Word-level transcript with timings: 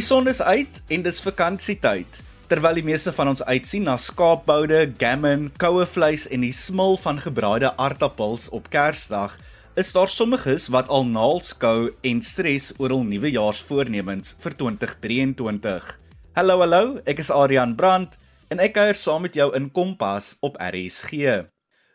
Die 0.00 0.06
son 0.06 0.30
is 0.30 0.38
uit 0.40 0.78
en 0.88 1.02
dis 1.04 1.18
vakansietyd. 1.20 2.18
Terwyl 2.48 2.78
die 2.78 2.84
meeste 2.86 3.12
van 3.12 3.28
ons 3.34 3.42
uitsien 3.44 3.82
na 3.84 3.98
skaapboude, 4.00 4.78
gammon, 4.96 5.50
koue 5.60 5.84
vleis 5.84 6.22
en 6.32 6.40
die 6.40 6.54
smil 6.56 6.96
van 7.02 7.18
gebraaide 7.20 7.74
aardappels 7.76 8.46
op 8.56 8.70
Kersdag, 8.72 9.34
is 9.76 9.92
daar 9.92 10.08
sommiges 10.08 10.70
wat 10.72 10.88
al 10.88 11.04
naalskou 11.04 11.90
en 12.00 12.22
stres 12.24 12.70
oor 12.78 12.94
hul 12.96 13.04
nuwejaarsvoornemens 13.10 14.38
vir 14.40 14.56
2023. 14.62 15.92
Hallo 16.40 16.56
hallo, 16.64 16.82
ek 17.04 17.20
is 17.20 17.28
Adrian 17.36 17.76
Brandt 17.76 18.16
en 18.48 18.64
ek 18.64 18.78
kuier 18.78 18.96
saam 18.96 19.28
met 19.28 19.36
jou 19.36 19.50
in 19.52 19.68
Kompas 19.68 20.38
op 20.40 20.56
RSG. 20.70 21.44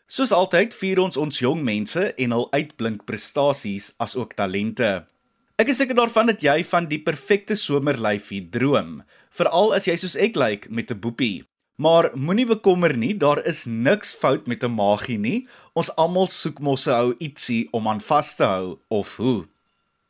Soos 0.06 0.30
altyd 0.30 0.78
vier 0.78 1.02
ons 1.02 1.18
ons 1.18 1.42
jong 1.42 1.66
mense 1.66 2.06
en 2.14 2.38
hul 2.38 2.48
uitblink 2.54 3.02
prestasies 3.10 3.96
as 3.98 4.14
ook 4.14 4.38
talente. 4.38 4.94
Ek 5.56 5.70
is 5.72 5.78
seker 5.80 5.96
daarvan 5.96 6.28
dat 6.28 6.42
jy 6.44 6.58
van 6.68 6.84
die 6.84 6.98
perfekte 7.00 7.54
somerlyfie 7.56 8.42
droom, 8.52 8.98
veral 9.32 9.70
as 9.72 9.86
jy 9.88 9.94
soos 9.96 10.16
ek 10.20 10.34
lyk 10.36 10.66
met 10.68 10.92
'n 10.92 11.00
boepie. 11.00 11.48
Maar 11.80 12.10
moenie 12.12 12.44
bekommer 12.44 12.92
nie, 12.92 13.14
daar 13.16 13.40
is 13.40 13.64
niks 13.64 14.12
fout 14.12 14.46
met 14.46 14.62
'n 14.62 14.76
magie 14.76 15.16
nie. 15.16 15.48
Ons 15.72 15.88
almal 15.96 16.26
soek 16.26 16.60
mos 16.60 16.86
'n 16.86 16.92
ou 16.92 17.14
ietsie 17.18 17.68
om 17.72 17.88
aan 17.88 18.00
vas 18.00 18.36
te 18.36 18.44
hou 18.44 18.78
of 18.90 19.16
hoe. 19.16 19.48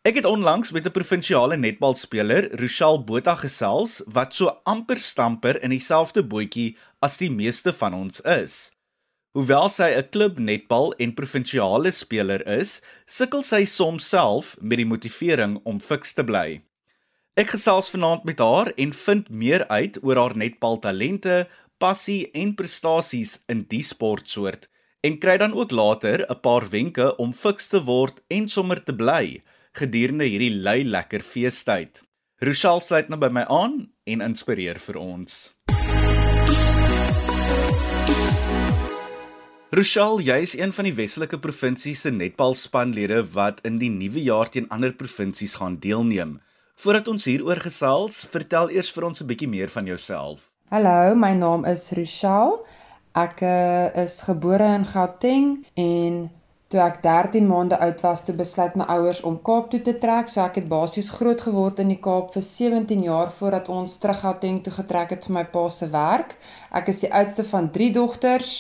Ek 0.03 0.17
het 0.17 0.25
onlangs 0.25 0.73
met 0.73 0.87
'n 0.87 0.91
provinsiale 0.91 1.57
netbalspeler, 1.57 2.51
Rochelle 2.61 3.05
Botha 3.05 3.35
gesels, 3.35 4.03
wat 4.07 4.35
so 4.35 4.61
amper 4.65 4.99
stamper 4.99 5.63
in 5.63 5.71
dieselfde 5.71 6.25
bootjie 6.25 6.77
as 7.01 7.19
die 7.19 7.31
meeste 7.31 7.73
van 7.73 7.95
ons 7.95 8.21
is. 8.21 8.73
Hoewel 9.37 9.69
sy 9.69 9.91
'n 9.93 10.09
klub 10.09 10.39
netbal 10.41 10.95
en 10.97 11.11
provinsiale 11.13 11.91
speler 11.93 12.41
is, 12.49 12.81
sukkel 13.05 13.43
sy 13.45 13.67
soms 13.69 14.09
self 14.09 14.57
met 14.61 14.81
die 14.81 14.87
motivering 14.89 15.59
om 15.69 15.77
fiks 15.77 16.15
te 16.17 16.25
bly. 16.25 16.63
Ek 17.37 17.53
gesels 17.53 17.91
vanaand 17.93 18.25
met 18.25 18.41
haar 18.41 18.73
en 18.81 18.95
vind 18.97 19.29
meer 19.29 19.67
uit 19.69 19.99
oor 20.01 20.17
haar 20.17 20.37
netbaltalente, 20.41 21.45
passie 21.77 22.31
en 22.33 22.55
prestasies 22.55 23.35
in 23.53 23.67
die 23.69 23.83
sportsoort 23.83 24.71
en 25.05 25.21
kry 25.21 25.37
dan 25.37 25.53
ook 25.53 25.71
later 25.71 26.25
'n 26.25 26.41
paar 26.41 26.65
wenke 26.71 27.13
om 27.17 27.37
fiks 27.37 27.69
te 27.69 27.85
word 27.85 28.23
en 28.31 28.49
sommer 28.49 28.81
te 28.85 28.97
bly 28.97 29.43
gedurende 29.75 30.25
hierdie 30.25 30.57
lui 30.65 30.83
lekker 30.85 31.21
feestyd. 31.21 32.03
Rochelle 32.41 32.81
sluit 32.81 33.09
nou 33.09 33.21
by 33.21 33.29
my 33.29 33.45
aan 33.45 33.93
en 34.07 34.21
inspireer 34.21 34.79
vir 34.79 34.97
ons. 34.97 35.56
Rochelle, 39.77 40.23
jy 40.25 40.37
is 40.41 40.55
een 40.57 40.71
van 40.73 40.87
die 40.89 40.95
Weselike 40.97 41.37
provinsies 41.37 42.07
se 42.07 42.09
netbalspanlede 42.09 43.19
wat 43.35 43.59
in 43.69 43.75
die 43.77 43.91
nuwe 43.93 44.23
jaar 44.25 44.49
teen 44.49 44.69
ander 44.73 44.95
provinsies 44.97 45.57
gaan 45.61 45.75
deelneem. 45.83 46.31
Voordat 46.81 47.09
ons 47.13 47.27
hieroor 47.29 47.59
gesels, 47.61 48.23
vertel 48.33 48.71
eers 48.73 48.89
vir 48.97 49.05
ons 49.09 49.21
'n 49.21 49.27
bietjie 49.29 49.49
meer 49.55 49.69
van 49.75 49.91
jouself. 49.93 50.47
Hallo, 50.73 51.13
my 51.15 51.35
naam 51.37 51.67
is 51.69 51.85
Rochelle. 51.99 52.63
Ek 53.13 53.43
uh, 53.43 53.93
is 54.05 54.15
gebore 54.25 54.69
in 54.79 54.87
Gauteng 54.93 55.51
en 55.75 56.17
toe 56.73 56.81
ek 56.81 57.03
13 57.03 57.47
maande 57.47 57.77
oud 57.77 58.01
was, 58.07 58.23
toe 58.25 58.35
besluit 58.39 58.79
my 58.81 58.87
ouers 58.95 59.21
om 59.21 59.37
Kaap 59.49 59.69
toe 59.71 59.83
te 59.83 59.99
trek. 59.99 60.33
So 60.33 60.41
ek 60.41 60.57
het 60.63 60.71
basies 60.71 61.11
groot 61.19 61.45
geword 61.49 61.83
in 61.85 61.93
die 61.93 62.01
Kaap 62.01 62.33
vir 62.33 62.47
17 62.49 63.05
jaar 63.11 63.29
voordat 63.41 63.69
ons 63.69 63.99
terug 63.99 64.25
Gauteng 64.25 64.63
toe 64.65 64.73
getrek 64.79 65.13
het 65.19 65.29
vir 65.29 65.37
my 65.37 65.45
pa 65.45 65.69
se 65.69 65.91
werk. 65.93 66.33
Ek 66.73 66.89
is 66.89 67.05
die 67.05 67.13
oudste 67.13 67.45
van 67.45 67.69
3 67.77 67.91
dogters. 68.01 68.55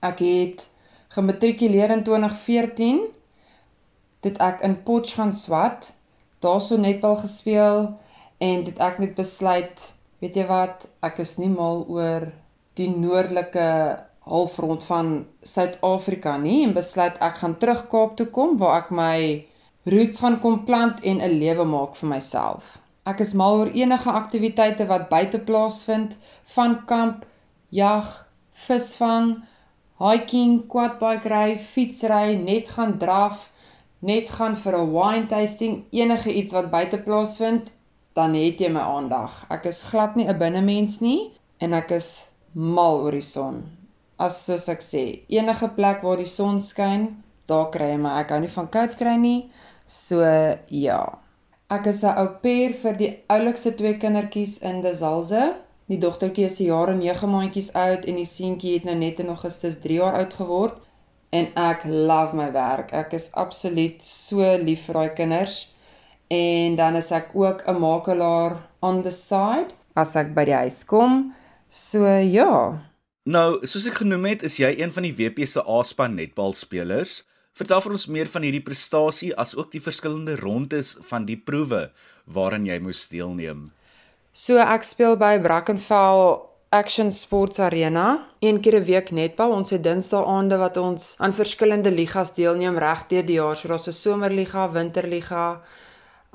Ek 0.00 0.18
het 0.22 0.68
gematrikuleer 1.14 1.90
in 1.90 2.04
2014. 2.06 3.00
Dit 4.26 4.38
ek 4.42 4.62
in 4.66 4.82
Potch 4.82 5.14
gaan 5.18 5.34
swat. 5.34 5.92
Daarso 6.44 6.76
netbal 6.78 7.16
gespeel 7.16 7.98
en 8.38 8.62
dit 8.64 8.78
ek 8.78 9.00
net 9.02 9.14
besluit, 9.18 9.86
weet 10.22 10.36
jy 10.38 10.44
wat, 10.46 10.86
ek 11.02 11.18
is 11.24 11.34
nie 11.42 11.50
mal 11.50 11.82
oor 11.90 12.28
die 12.78 12.86
noordelike 12.92 13.66
halfrond 14.28 14.84
van 14.86 15.08
Suid-Afrika 15.42 16.36
nie 16.38 16.60
en 16.66 16.76
besluit 16.76 17.16
ek 17.24 17.40
gaan 17.40 17.56
terug 17.58 17.86
Kaap 17.90 18.14
toe 18.20 18.28
kom 18.38 18.56
waar 18.60 18.84
ek 18.84 18.92
my 18.94 19.18
roots 19.94 20.22
gaan 20.22 20.38
kom 20.44 20.60
plant 20.68 21.02
en 21.02 21.22
'n 21.24 21.38
lewe 21.42 21.64
maak 21.64 21.96
vir 21.96 22.10
myself. 22.14 22.78
Ek 23.08 23.20
is 23.24 23.34
mal 23.40 23.58
oor 23.58 23.70
enige 23.82 24.14
aktiwiteite 24.20 24.86
wat 24.86 25.08
buite 25.08 25.38
plaasvind, 25.50 26.16
van 26.54 26.74
kamp, 26.86 27.24
jag, 27.70 28.08
visvang, 28.66 29.30
hiking, 29.98 30.66
quadbike 30.72 31.28
ry, 31.32 31.56
fietsry, 31.58 32.36
net 32.36 32.68
gaan 32.74 32.98
draf, 33.02 33.48
net 34.00 34.30
gaan 34.30 34.54
vir 34.56 34.76
'n 34.78 34.92
wine 34.92 35.26
tasting, 35.26 35.84
enige 35.90 36.32
iets 36.32 36.52
wat 36.52 36.70
buite 36.70 36.98
plaasvind, 37.06 37.72
dan 38.14 38.34
het 38.34 38.60
jy 38.60 38.70
my 38.74 38.80
aandag. 38.80 39.44
Ek 39.50 39.66
is 39.66 39.82
glad 39.90 40.16
nie 40.16 40.26
'n 40.28 40.38
binnemens 40.38 41.00
nie 41.00 41.32
en 41.60 41.74
ek 41.74 41.90
is 41.90 42.28
mal 42.54 43.02
oor 43.02 43.12
die 43.12 43.28
son. 43.34 43.62
As 44.18 44.44
soos 44.46 44.68
ek 44.68 44.82
sê, 44.82 45.04
enige 45.28 45.68
plek 45.76 46.02
waar 46.02 46.16
die 46.16 46.32
son 46.38 46.60
skyn, 46.60 47.22
daar 47.46 47.70
kry 47.70 47.90
jy 47.92 47.98
my. 48.02 48.20
Ek 48.20 48.30
hou 48.30 48.40
nie 48.40 48.54
van 48.56 48.68
koud 48.68 48.96
kry 48.96 49.16
nie. 49.16 49.50
So 49.86 50.22
ja. 50.68 51.18
Ek 51.70 51.86
is 51.86 52.02
'n 52.04 52.18
ou 52.18 52.28
pair 52.42 52.72
vir 52.82 52.94
die 52.96 53.12
oulikste 53.28 53.74
twee 53.76 53.98
kindertjies 53.98 54.58
in 54.62 54.82
Desalze. 54.82 55.54
Die 55.88 55.96
dogtertjie 55.96 56.44
is 56.44 56.58
'n 56.60 56.68
jaar 56.68 56.90
en 56.92 56.98
9 57.00 57.30
maandjies 57.32 57.72
oud 57.72 58.04
en 58.04 58.16
die 58.20 58.28
seentjie 58.28 58.74
het 58.74 58.84
nou 58.84 58.96
net 58.96 59.20
in 59.24 59.30
Augustus 59.32 59.78
3 59.84 59.94
jaar 60.00 60.18
oud 60.20 60.34
geword 60.34 60.76
en 61.30 61.46
ek 61.54 61.84
love 61.84 62.36
my 62.36 62.52
werk. 62.52 62.92
Ek 62.92 63.12
is 63.16 63.30
absoluut 63.32 64.02
so 64.04 64.44
lief 64.56 64.84
vir 64.88 64.94
daai 64.94 65.12
kinders. 65.20 65.56
En 66.28 66.76
dan 66.76 66.96
is 66.96 67.10
ek 67.10 67.32
ook 67.34 67.64
'n 67.66 67.80
makelaar 67.80 68.68
on 68.80 69.02
the 69.02 69.10
side 69.10 69.72
as 69.94 70.16
ek 70.16 70.34
by 70.34 70.44
die 70.44 70.58
huis 70.60 70.84
kom. 70.84 71.34
So 71.68 72.04
ja. 72.06 72.84
Nou, 73.24 73.66
soos 73.66 73.86
ek 73.86 74.00
genoem 74.04 74.24
het, 74.24 74.42
is 74.42 74.56
jy 74.56 74.74
een 74.78 74.92
van 74.92 75.02
die 75.02 75.16
WP 75.16 75.46
se 75.46 75.60
A-span 75.60 76.14
netbalspelers. 76.14 77.24
Vertel 77.52 77.80
vir 77.80 77.92
ons 77.92 78.06
meer 78.06 78.26
van 78.26 78.42
hierdie 78.42 78.62
prestasie 78.62 79.34
as 79.36 79.56
ook 79.56 79.72
die 79.72 79.82
verskillende 79.82 80.36
rondes 80.36 80.96
van 81.00 81.24
die 81.24 81.36
proewe 81.36 81.90
waaraan 82.26 82.66
jy 82.66 82.78
moes 82.78 83.08
deelneem. 83.08 83.72
So 84.32 84.58
ek 84.60 84.84
speel 84.84 85.16
by 85.16 85.38
Brackenfell 85.40 86.48
Action 86.70 87.12
Sports 87.12 87.58
Arena 87.58 88.26
een 88.40 88.60
keer 88.60 88.76
'n 88.80 88.84
week 88.84 89.10
netbal. 89.10 89.52
Ons 89.52 89.70
het 89.70 89.82
Dinsdae 89.82 90.58
wat 90.58 90.76
ons 90.76 91.14
aan 91.18 91.32
verskillende 91.32 91.90
ligas 91.90 92.34
deelneem 92.34 92.78
reg 92.78 93.06
deur 93.08 93.26
die 93.26 93.38
jaar. 93.40 93.56
So 93.56 93.68
daar's 93.68 93.88
'n 93.88 93.92
somerliga, 93.92 94.70
winterliga, 94.72 95.60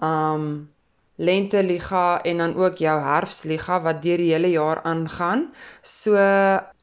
um 0.02 0.74
lenteliga 1.16 2.22
en 2.24 2.38
dan 2.38 2.56
ook 2.56 2.78
jou 2.82 3.02
herfsliga 3.02 3.82
wat 3.82 4.02
deur 4.02 4.18
die 4.18 4.32
hele 4.32 4.50
jaar 4.50 4.82
aangaan. 4.82 5.54
So 5.82 6.16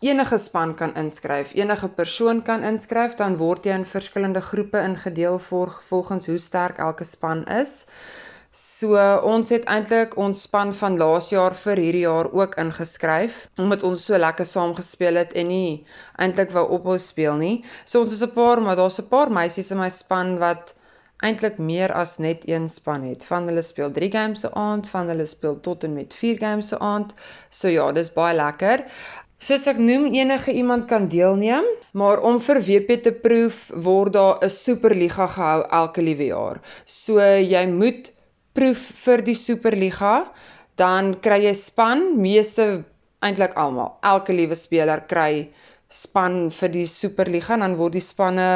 enige 0.00 0.38
span 0.38 0.74
kan 0.74 0.94
inskryf, 0.94 1.54
enige 1.54 1.88
persoon 1.88 2.42
kan 2.42 2.62
inskryf, 2.62 3.14
dan 3.14 3.36
word 3.36 3.64
jy 3.64 3.72
in 3.72 3.86
verskillende 3.86 4.40
groepe 4.40 4.78
ingedeel 4.78 5.38
volgens 5.88 6.26
hoe 6.26 6.38
sterk 6.38 6.78
elke 6.78 7.04
span 7.04 7.44
is. 7.46 7.86
So 8.58 8.98
ons 9.30 9.50
het 9.54 9.68
eintlik 9.70 10.16
ons 10.18 10.40
span 10.46 10.72
van 10.78 10.96
laas 10.98 11.28
jaar 11.30 11.54
vir 11.58 11.80
hierdie 11.84 12.02
jaar 12.02 12.28
ook 12.38 12.56
ingeskryf 12.58 13.36
omdat 13.62 13.84
ons 13.86 14.06
so 14.08 14.18
lekker 14.18 14.48
saam 14.52 14.72
gespeel 14.78 15.20
het 15.20 15.36
en 15.42 15.48
nie 15.52 15.84
eintlik 16.24 16.50
wou 16.56 16.64
ophou 16.78 16.96
speel 17.04 17.38
nie. 17.38 17.52
So 17.84 18.02
ons 18.02 18.16
is 18.16 18.24
'n 18.26 18.34
paar, 18.34 18.60
maar 18.64 18.80
daar's 18.80 18.98
'n 18.98 19.06
paar 19.14 19.30
meisies 19.38 19.70
in 19.70 19.78
my 19.78 19.88
span 20.00 20.34
wat 20.42 20.74
eintlik 21.22 21.62
meer 21.70 21.94
as 22.02 22.18
net 22.18 22.42
een 22.48 22.68
span 22.68 23.06
het. 23.06 23.24
Van 23.30 23.46
hulle 23.46 23.62
speel 23.62 23.92
3 23.92 24.10
games 24.18 24.40
se 24.40 24.52
aand, 24.66 24.88
van 24.88 25.06
hulle 25.14 25.26
speel 25.26 25.60
tot 25.60 25.84
en 25.84 25.94
met 25.94 26.14
4 26.14 26.38
games 26.38 26.68
se 26.68 26.78
aand. 26.78 27.14
So 27.50 27.68
ja, 27.68 27.92
dis 27.92 28.12
baie 28.12 28.34
lekker. 28.34 28.84
Soos 29.38 29.66
ek 29.66 29.78
noem, 29.78 30.12
enige 30.12 30.52
iemand 30.52 30.88
kan 30.88 31.08
deelneem, 31.08 31.64
maar 31.92 32.20
om 32.20 32.40
vir 32.40 32.60
WP 32.60 33.02
te 33.02 33.12
proef 33.12 33.70
word 33.74 34.12
daar 34.12 34.38
'n 34.42 34.50
superliga 34.50 35.26
gehou 35.26 35.60
elke 35.70 36.02
liewe 36.02 36.26
jaar. 36.26 36.60
So 36.86 37.20
jy 37.20 37.66
moet 37.66 38.12
proef 38.60 38.80
vir 39.06 39.22
die 39.24 39.36
Superliga, 39.38 40.14
dan 40.76 41.14
kry 41.24 41.38
jy 41.46 41.52
span, 41.56 42.02
meeste 42.20 42.64
eintlik 43.24 43.54
almal. 43.56 43.94
Elke 44.04 44.34
liewe 44.36 44.56
speler 44.58 45.00
kry 45.08 45.48
span 45.90 46.50
vir 46.54 46.72
die 46.74 46.86
Superliga. 46.88 47.56
En 47.56 47.64
dan 47.64 47.76
word 47.78 47.96
die 47.96 48.04
spanne 48.04 48.48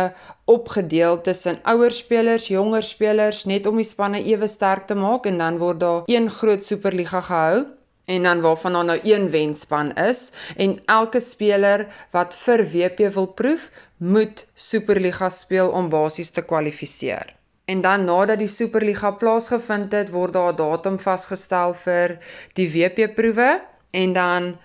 opgedeel 0.51 1.23
tussen 1.27 1.61
ouer 1.73 1.95
spelers, 1.95 2.51
jonger 2.53 2.85
spelers 2.85 3.45
net 3.51 3.69
om 3.71 3.81
die 3.81 3.89
spanne 3.89 4.21
ewe 4.21 4.49
sterk 4.49 4.87
te 4.91 4.97
maak. 4.99 5.29
En 5.31 5.41
dan 5.41 5.61
word 5.62 5.81
daar 5.81 6.12
een 6.12 6.29
groot 6.31 6.65
Superliga 6.65 7.23
gehou. 7.31 7.65
En 8.05 8.29
dan 8.29 8.43
waarvan 8.45 8.77
daar 8.77 8.89
nou 8.91 8.99
een 9.00 9.31
wenspan 9.33 9.95
is. 9.97 10.27
En 10.61 10.77
elke 10.99 11.25
speler 11.25 11.87
wat 12.12 12.37
vir 12.45 12.67
WP 12.75 13.09
wil 13.17 13.31
proef, 13.41 13.71
moet 13.97 14.45
Superliga 14.55 15.33
speel 15.33 15.73
om 15.73 15.89
basies 15.89 16.31
te 16.37 16.45
kwalifiseer. 16.45 17.33
En 17.64 17.81
dan 17.81 18.05
nadat 18.05 18.38
die 18.38 18.50
Superliga 18.52 19.11
plaasgevind 19.20 19.93
het, 19.96 20.11
word 20.11 20.32
daar 20.37 20.52
'n 20.52 20.56
datum 20.56 20.99
vasgestel 20.99 21.75
vir 21.84 22.19
die 22.58 22.69
WP 22.75 23.08
proewe 23.16 23.50
en 23.90 24.12
dan 24.12 24.56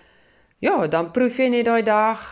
ja, 0.60 0.86
dan 0.86 1.10
proef 1.16 1.38
jy 1.40 1.48
net 1.48 1.64
daai 1.64 1.82
dag 1.82 2.24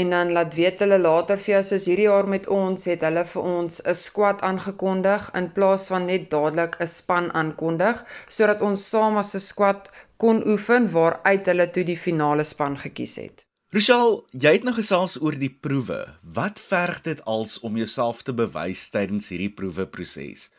en 0.00 0.10
dan 0.14 0.32
laat 0.36 0.54
weet 0.54 0.84
hulle 0.84 0.98
later 0.98 1.40
vir 1.44 1.54
jou 1.54 1.62
soos 1.70 1.86
hierdie 1.90 2.06
jaar 2.06 2.28
met 2.34 2.46
ons 2.58 2.86
het 2.90 3.02
hulle 3.08 3.24
vir 3.32 3.48
ons 3.54 3.80
'n 3.92 3.98
squad 4.04 4.44
aangekondig 4.50 5.30
in 5.40 5.52
plaas 5.58 5.86
van 5.94 6.06
net 6.12 6.30
dadelik 6.36 6.78
'n 6.80 6.92
span 6.96 7.30
aankondig 7.42 8.04
sodat 8.38 8.62
ons 8.70 8.88
saam 8.94 9.18
as 9.24 9.34
'n 9.34 9.46
squad 9.50 9.90
kon 10.16 10.44
oefen 10.54 10.90
waaruit 10.98 11.50
hulle 11.52 11.70
toe 11.70 11.84
die 11.90 12.02
finale 12.06 12.44
span 12.44 12.78
gekies 12.84 13.16
het. 13.24 13.46
Rochelle, 13.72 14.18
jy 14.36 14.50
het 14.52 14.64
nou 14.68 14.74
gesels 14.76 15.14
oor 15.24 15.32
die 15.40 15.48
proewe. 15.64 16.02
Wat 16.36 16.58
verg 16.60 16.98
dit 17.06 17.22
als 17.24 17.54
om 17.64 17.78
jouself 17.80 18.18
te 18.20 18.34
bewys 18.36 18.82
tydens 18.92 19.30
hierdie 19.32 19.48
proewe 19.48 19.86
proses? 19.88 20.50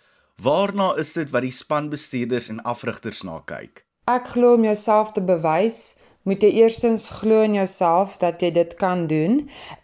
Waarna 0.42 0.88
is 0.98 1.12
dit 1.14 1.30
wat 1.36 1.46
die 1.46 1.54
spanbestuurders 1.54 2.48
en 2.50 2.64
afrigters 2.72 3.22
na 3.22 3.36
kyk? 3.52 3.84
Ek 4.10 4.32
glo 4.32 4.56
om 4.58 4.66
jouself 4.66 5.12
te 5.14 5.22
bewys, 5.22 5.94
moet 6.26 6.42
jy 6.42 6.50
eerstens 6.64 7.06
glo 7.20 7.46
in 7.46 7.60
jouself 7.60 8.18
dat 8.18 8.42
jy 8.42 8.50
dit 8.58 8.74
kan 8.82 9.06
doen 9.06 9.44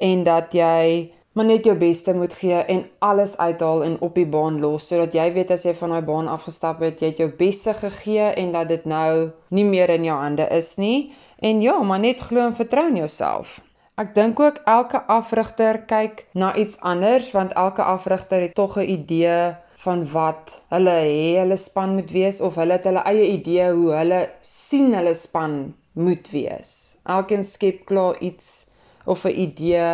en 0.09 0.25
dat 0.25 0.57
jy 0.57 1.13
maar 1.33 1.45
net 1.45 1.65
jou 1.65 1.77
beste 1.77 2.13
moet 2.13 2.33
gee 2.33 2.59
en 2.75 2.83
alles 2.99 3.37
uithaal 3.37 3.83
en 3.83 4.01
op 4.01 4.15
die 4.15 4.27
baan 4.27 4.59
los 4.59 4.87
sodat 4.87 5.13
jy 5.13 5.33
weet 5.33 5.51
as 5.51 5.65
jy 5.65 5.73
van 5.73 5.89
daai 5.89 6.01
baan 6.01 6.27
afgestap 6.27 6.79
het, 6.79 7.01
jy 7.01 7.07
het 7.13 7.17
jou 7.17 7.29
beste 7.29 7.73
gegee 7.73 8.33
en 8.43 8.51
dat 8.51 8.67
dit 8.67 8.85
nou 8.85 9.31
nie 9.49 9.65
meer 9.65 9.89
in 9.89 10.03
jou 10.03 10.17
hande 10.17 10.47
is 10.49 10.75
nie 10.77 11.11
En 11.39 11.61
ja, 11.61 11.81
maar 11.81 11.99
net 11.99 12.19
glo 12.19 12.45
en 12.45 12.55
vertrou 12.55 12.87
in 12.89 12.95
jouself. 12.99 13.59
Ek 13.99 14.11
dink 14.15 14.39
ook 14.39 14.57
elke 14.67 14.99
afrigter 15.11 15.77
kyk 15.87 16.25
na 16.41 16.49
iets 16.55 16.79
anders 16.91 17.29
want 17.35 17.55
elke 17.61 17.83
afrigter 17.83 18.43
het 18.43 18.55
tog 18.55 18.75
'n 18.79 18.89
idee 18.95 19.55
van 19.83 20.03
wat 20.11 20.55
hulle 20.75 20.95
hê 21.05 21.39
hulle 21.39 21.57
span 21.61 21.95
moet 21.95 22.11
wees 22.11 22.41
of 22.47 22.59
hulle 22.59 22.75
het 22.75 22.87
hulle 22.89 23.03
eie 23.11 23.27
idee 23.37 23.69
hoe 23.71 23.93
hulle 23.99 24.19
sien 24.51 24.91
hulle 24.99 25.15
span 25.15 25.55
moet 25.93 26.27
wees. 26.35 26.71
Elkeen 27.03 27.43
skep 27.43 27.85
klaar 27.91 28.19
iets 28.19 28.65
of 29.05 29.23
'n 29.23 29.39
idee 29.47 29.87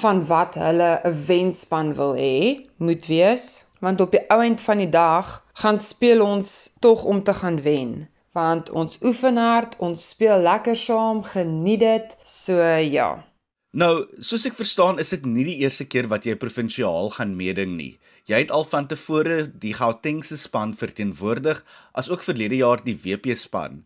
van 0.00 0.24
wat 0.30 0.58
hulle 0.64 0.90
'n 1.04 1.20
wenspan 1.26 1.94
wil 2.00 2.14
hê 2.24 2.66
moet 2.76 3.06
wees 3.06 3.44
want 3.80 4.00
op 4.00 4.10
die 4.10 4.24
ou 4.32 4.40
end 4.42 4.60
van 4.60 4.78
die 4.78 4.90
dag 4.90 5.44
gaan 5.62 5.80
speel 5.80 6.20
ons 6.24 6.50
tog 6.80 7.04
om 7.04 7.22
te 7.22 7.34
gaan 7.42 7.60
wen 7.62 8.08
want 8.34 8.70
ons 8.74 8.98
oefen 9.06 9.38
hard, 9.38 9.76
ons 9.78 10.08
speel 10.10 10.42
lekker 10.42 10.76
saam, 10.76 11.22
geniet 11.22 11.84
dit. 11.84 12.16
So 12.26 12.58
ja. 12.82 13.22
Nou, 13.74 14.06
soos 14.22 14.46
ek 14.46 14.58
verstaan, 14.58 14.98
is 15.02 15.14
dit 15.14 15.24
nie 15.26 15.46
die 15.46 15.60
eerste 15.62 15.86
keer 15.90 16.08
wat 16.10 16.26
jy 16.26 16.34
provinsiaal 16.38 17.12
gaan 17.14 17.36
meeding 17.38 17.76
nie. 17.78 17.94
Jy 18.30 18.44
het 18.44 18.52
al 18.54 18.64
van 18.66 18.86
tevore 18.90 19.42
die 19.60 19.74
Gautengse 19.76 20.38
span 20.40 20.74
verteenwoordig, 20.78 21.60
asook 21.92 22.24
verlede 22.26 22.58
jaar 22.62 22.82
die 22.82 22.96
WP 22.96 23.34
span. 23.38 23.82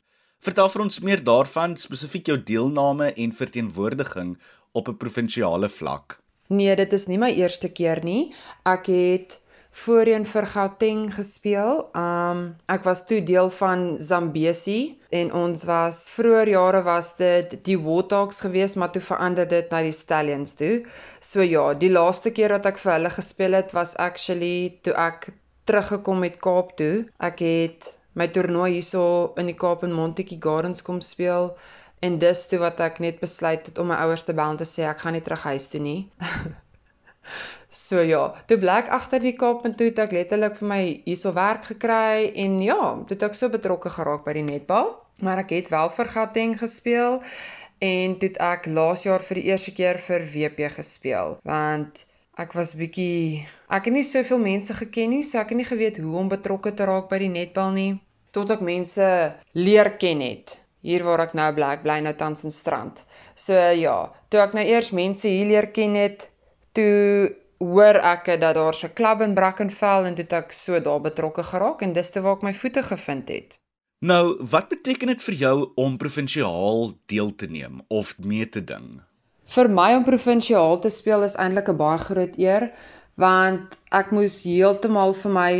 Vertel 0.46 0.68
vir 0.70 0.82
ons 0.84 1.00
meer 1.02 1.20
daarvan, 1.26 1.74
spesifiek 1.76 2.28
jou 2.30 2.38
deelname 2.50 3.10
en 3.24 3.32
verteenwoordiging 3.34 4.36
op 4.72 4.88
'n 4.88 4.96
provinsiale 4.96 5.68
vlak. 5.68 6.18
Nee, 6.48 6.76
dit 6.76 6.92
is 6.92 7.06
nie 7.06 7.18
my 7.18 7.30
eerste 7.34 7.68
keer 7.68 8.04
nie. 8.04 8.32
Ek 8.64 8.86
het 8.86 9.40
voorheen 9.84 10.24
vir 10.26 10.46
Gauteng 10.46 11.02
gespeel. 11.14 11.82
Um 12.02 12.40
ek 12.68 12.84
was 12.84 13.04
toe 13.06 13.20
deel 13.24 13.50
van 13.56 13.84
Zambesi 14.00 14.98
en 15.10 15.32
ons 15.32 15.64
was 15.64 16.00
vroeër 16.14 16.48
jare 16.54 16.82
was 16.82 17.16
dit 17.16 17.58
die 17.64 17.78
Warthogs 17.78 18.40
geweest, 18.40 18.76
maar 18.76 18.92
toe 18.92 19.02
verander 19.02 19.48
dit 19.48 19.70
na 19.70 19.82
die 19.82 19.92
Stallions 19.92 20.54
toe. 20.54 20.86
So 21.20 21.42
ja, 21.42 21.74
die 21.74 21.92
laaste 21.92 22.30
keer 22.30 22.56
wat 22.56 22.66
ek 22.66 22.78
vir 22.78 22.92
hulle 22.92 23.10
gespeel 23.10 23.52
het 23.52 23.72
was 23.72 23.96
actually 23.96 24.78
toe 24.82 24.94
ek 24.94 25.30
teruggekom 25.64 26.22
het 26.22 26.40
Kaap 26.40 26.76
toe. 26.76 27.06
Ek 27.18 27.44
het 27.44 27.97
my 28.18 28.28
toernooi 28.34 28.70
hierso 28.74 29.02
in 29.40 29.50
die 29.50 29.56
Kaap 29.58 29.84
en 29.86 29.94
Montetjie 29.94 30.40
Gardens 30.42 30.82
kom 30.86 31.00
speel. 31.04 31.52
En 32.02 32.18
dis 32.22 32.46
toe 32.50 32.60
wat 32.62 32.80
ek 32.82 33.00
net 33.02 33.18
besluit 33.22 33.66
het 33.66 33.78
om 33.82 33.90
my 33.90 33.98
ouers 34.04 34.24
te 34.26 34.34
bel 34.34 34.54
en 34.54 34.58
te 34.60 34.66
sê 34.68 34.86
ek 34.86 35.04
gaan 35.04 35.16
nie 35.18 35.24
terug 35.26 35.44
huis 35.50 35.70
toe 35.72 35.82
nie. 35.82 36.00
So 37.68 38.00
ja, 38.00 38.22
toe 38.48 38.56
blik 38.56 38.88
agter 38.96 39.20
die 39.20 39.34
Kaap 39.36 39.66
en 39.68 39.74
toe 39.76 39.90
het 39.90 39.98
ek 40.00 40.14
letterlik 40.16 40.54
vir 40.56 40.68
my 40.70 40.80
hierso 41.04 41.34
werk 41.36 41.66
gekry 41.68 42.30
en 42.44 42.54
ja, 42.64 42.78
toe 43.04 43.12
het 43.12 43.26
ek 43.28 43.36
so 43.36 43.52
betrokke 43.52 43.92
geraak 43.92 44.24
by 44.24 44.32
die 44.38 44.46
netbal, 44.46 44.94
maar 45.20 45.42
ek 45.42 45.52
het 45.52 45.68
wel 45.74 45.92
vir 45.92 46.10
Gauteng 46.14 46.56
gespeel 46.62 47.20
en 47.84 48.16
toe 48.16 48.30
het 48.32 48.40
ek 48.40 48.70
laas 48.72 49.04
jaar 49.04 49.20
vir 49.28 49.42
die 49.42 49.46
eerste 49.52 49.76
keer 49.76 50.00
vir 50.08 50.24
WP 50.32 50.72
gespeel 50.78 51.36
want 51.46 52.06
ek 52.40 52.56
was 52.56 52.72
bietjie 52.78 53.44
ek 53.68 53.90
het 53.90 53.94
nie 53.94 54.06
soveel 54.06 54.40
mense 54.42 54.74
geken 54.80 55.12
nie, 55.18 55.22
so 55.22 55.38
ek 55.38 55.52
het 55.52 55.60
nie 55.60 55.68
geweet 55.68 56.00
hoe 56.00 56.16
om 56.24 56.32
betrokke 56.32 56.72
te 56.72 56.88
raak 56.88 57.12
by 57.12 57.20
die 57.20 57.34
netbal 57.36 57.76
nie 57.76 57.90
tot 58.30 58.50
ek 58.50 58.60
mense 58.60 59.08
leer 59.52 59.90
ken 60.00 60.20
het. 60.20 60.56
Hier 60.86 61.04
waar 61.04 61.24
ek 61.26 61.34
nou 61.34 61.48
bly, 61.54 61.76
bly 61.82 61.98
nou 62.00 62.14
tans 62.14 62.44
in 62.46 62.54
Strand. 62.54 63.02
So 63.34 63.54
ja, 63.54 63.96
toe 64.30 64.40
ek 64.40 64.54
nou 64.54 64.64
eers 64.64 64.90
mense 64.94 65.28
hier 65.28 65.46
leer 65.50 65.70
ken 65.74 65.94
het, 65.98 66.28
toe 66.72 67.34
hoor 67.58 67.98
ek 67.98 68.28
dat 68.40 68.54
daar 68.54 68.74
'n 68.74 68.94
klub 68.94 69.20
in 69.20 69.34
Brackenfell 69.34 70.06
en 70.06 70.14
toe 70.14 70.26
ek 70.38 70.52
so 70.52 70.80
daar 70.80 71.00
betrokke 71.00 71.42
geraak 71.42 71.82
en 71.82 71.92
dis 71.92 72.10
te 72.10 72.20
waar 72.20 72.36
ek 72.36 72.42
my 72.42 72.54
voete 72.54 72.82
gevind 72.82 73.28
het. 73.28 73.58
Nou, 74.00 74.38
wat 74.50 74.68
beteken 74.68 75.06
dit 75.06 75.22
vir 75.22 75.34
jou 75.34 75.72
om 75.74 75.96
provinsiaal 75.98 76.92
deel 77.06 77.34
te 77.34 77.46
neem 77.46 77.80
of 77.88 78.18
mee 78.18 78.48
te 78.48 78.64
ding? 78.64 79.00
Vir 79.48 79.68
my 79.68 79.94
om 79.96 80.04
provinsiaal 80.04 80.78
te 80.78 80.88
speel 80.88 81.22
is 81.22 81.34
eintlik 81.34 81.68
'n 81.68 81.76
baie 81.76 81.98
groot 81.98 82.38
eer 82.38 82.70
want 83.16 83.78
ek 83.90 84.10
moes 84.10 84.44
heeltemal 84.44 85.14
vir 85.14 85.32
my 85.32 85.52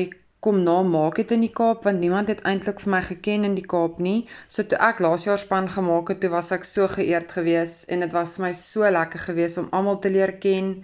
kom 0.45 0.63
na 0.63 0.77
maak 0.87 1.19
het 1.19 1.33
in 1.35 1.43
die 1.43 1.53
Kaap 1.61 1.85
want 1.89 2.01
niemand 2.01 2.31
het 2.31 2.45
eintlik 2.47 2.81
vir 2.85 2.93
my 2.95 3.03
geken 3.09 3.45
in 3.49 3.55
die 3.59 3.67
Kaap 3.75 3.99
nie. 3.99 4.27
So 4.49 4.63
toe 4.63 4.79
ek 4.89 5.03
laas 5.05 5.27
jaar 5.27 5.41
span 5.43 5.69
gemaak 5.75 6.13
het, 6.13 6.21
toe 6.23 6.31
was 6.31 6.53
ek 6.55 6.67
so 6.69 6.89
geëerd 6.89 7.33
geweest 7.35 7.89
en 7.93 8.05
dit 8.07 8.13
was 8.15 8.37
vir 8.39 8.49
my 8.49 8.53
so 8.61 8.91
lekker 8.99 9.25
geweest 9.31 9.63
om 9.63 9.71
almal 9.75 9.99
te 10.03 10.13
leer 10.15 10.37
ken 10.43 10.75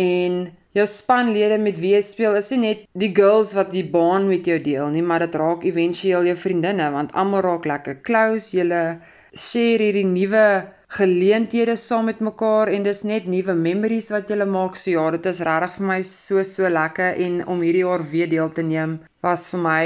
en 0.00 0.40
jou 0.76 0.86
spanlede 0.86 1.58
met 1.58 1.80
wie 1.82 1.94
jy 1.96 2.02
speel 2.06 2.36
is 2.38 2.50
nie 2.54 2.60
net 2.62 2.84
die 3.02 3.10
girls 3.16 3.54
wat 3.58 3.72
die 3.74 3.86
baan 3.96 4.28
met 4.30 4.46
jou 4.46 4.58
deel 4.62 4.92
nie, 4.94 5.02
maar 5.02 5.24
dit 5.24 5.34
raak 5.34 5.64
éventueel 5.66 6.28
jou 6.30 6.36
vriendinne 6.44 6.90
want 6.94 7.16
almal 7.18 7.42
raak 7.46 7.66
lekker 7.66 8.02
close. 8.06 8.52
Julle 8.56 9.00
share 9.34 9.88
hierdie 9.88 10.06
nuwe 10.06 10.44
geleenthede 10.90 11.76
saam 11.78 12.08
met 12.10 12.20
mekaar 12.26 12.70
en 12.74 12.82
dis 12.82 13.02
net 13.06 13.26
nuwe 13.30 13.54
memories 13.54 14.08
wat 14.10 14.30
julle 14.32 14.46
maak. 14.46 14.78
So 14.80 14.90
ja, 14.90 15.04
dit 15.14 15.26
is 15.30 15.42
regtig 15.46 15.76
vir 15.76 15.86
my 15.90 15.98
so 16.08 16.42
so 16.48 16.70
lekker 16.78 17.20
en 17.26 17.36
om 17.52 17.62
hierdie 17.62 17.84
jaar 17.84 18.02
weer 18.14 18.30
deel 18.32 18.50
te 18.56 18.64
neem 18.66 18.96
was 19.26 19.50
vir 19.52 19.62
my 19.66 19.84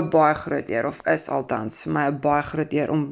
'n 0.00 0.10
baie 0.10 0.34
groot 0.42 0.68
eer 0.74 0.86
of 0.90 1.00
is 1.14 1.24
altans 1.38 1.82
vir 1.84 1.92
my 1.96 2.04
'n 2.10 2.20
baie 2.28 2.42
groot 2.50 2.72
eer 2.78 2.92
om 2.96 3.02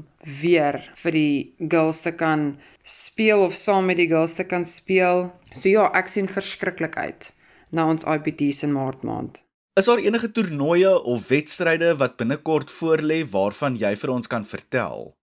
weer 0.43 0.81
vir 1.03 1.13
die 1.13 1.55
girls 1.77 2.03
te 2.07 2.13
kan 2.13 2.45
speel 2.83 3.47
of 3.47 3.55
saam 3.55 3.87
met 3.87 3.97
die 3.97 4.11
girls 4.13 4.35
te 4.35 4.45
kan 4.45 4.65
speel. 4.65 5.33
So 5.53 5.69
ja, 5.69 5.91
ek 5.95 6.09
sien 6.09 6.29
verskriklik 6.29 6.97
uit 6.97 7.33
na 7.71 7.89
ons 7.89 8.05
IPT's 8.05 8.63
in 8.63 8.73
Maart 8.73 9.03
maand. 9.03 9.43
Is 9.81 9.87
daar 9.87 9.99
enige 9.99 10.33
toernooie 10.33 11.03
of 11.03 11.29
wedstryde 11.29 11.97
wat 11.97 12.17
binnekort 12.17 12.71
voorlê 12.71 13.25
waarvan 13.31 13.77
jy 13.77 13.97
vir 13.97 14.11
ons 14.11 14.27
kan 14.27 14.45
vertel? 14.45 15.15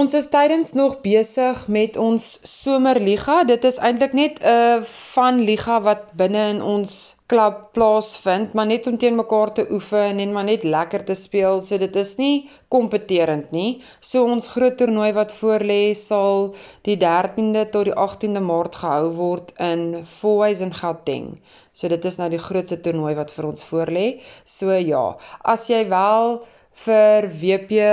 Ons 0.00 0.14
is 0.16 0.26
tydens 0.32 0.70
nog 0.72 0.94
besig 1.04 1.58
met 1.68 1.96
ons 2.00 2.26
somerliga. 2.48 3.34
Dit 3.48 3.64
is 3.68 3.76
eintlik 3.88 4.14
net 4.16 4.38
'n 4.52 4.86
van 4.90 5.40
liga 5.48 5.74
wat 5.86 6.06
binne 6.20 6.44
in 6.52 6.62
ons 6.74 6.94
klub 7.32 7.58
plaasvind, 7.76 8.54
maar 8.54 8.66
net 8.70 8.86
om 8.86 8.96
teen 9.02 9.18
mekaar 9.18 9.52
te 9.58 9.66
oefen 9.70 10.22
en 10.24 10.32
maar 10.32 10.48
net 10.48 10.64
lekker 10.64 11.04
te 11.10 11.16
speel. 11.24 11.60
So 11.62 11.78
dit 11.82 11.96
is 12.04 12.16
nie 12.16 12.48
kompeterend 12.68 13.52
nie. 13.58 13.82
So 14.00 14.24
ons 14.36 14.48
groot 14.54 14.78
toernooi 14.78 15.12
wat 15.18 15.36
voorlê 15.42 15.82
sal 16.04 16.54
die 16.88 16.96
13de 16.96 17.66
tot 17.76 17.84
die 17.84 17.98
18de 18.06 18.44
Maart 18.48 18.80
gehou 18.84 19.12
word 19.20 19.52
in 19.58 20.06
Fourways 20.06 20.60
in 20.60 20.72
Gauteng. 20.72 21.28
So 21.74 21.88
dit 21.88 22.04
is 22.04 22.16
nou 22.16 22.30
die 22.30 22.44
grootste 22.48 22.80
toernooi 22.80 23.14
wat 23.20 23.30
vir 23.36 23.52
ons 23.52 23.68
voorlê. 23.74 24.08
So 24.46 24.72
ja, 24.72 25.04
as 25.44 25.68
jy 25.68 25.84
wel 25.92 26.40
vir 26.84 27.28
WP 27.42 27.84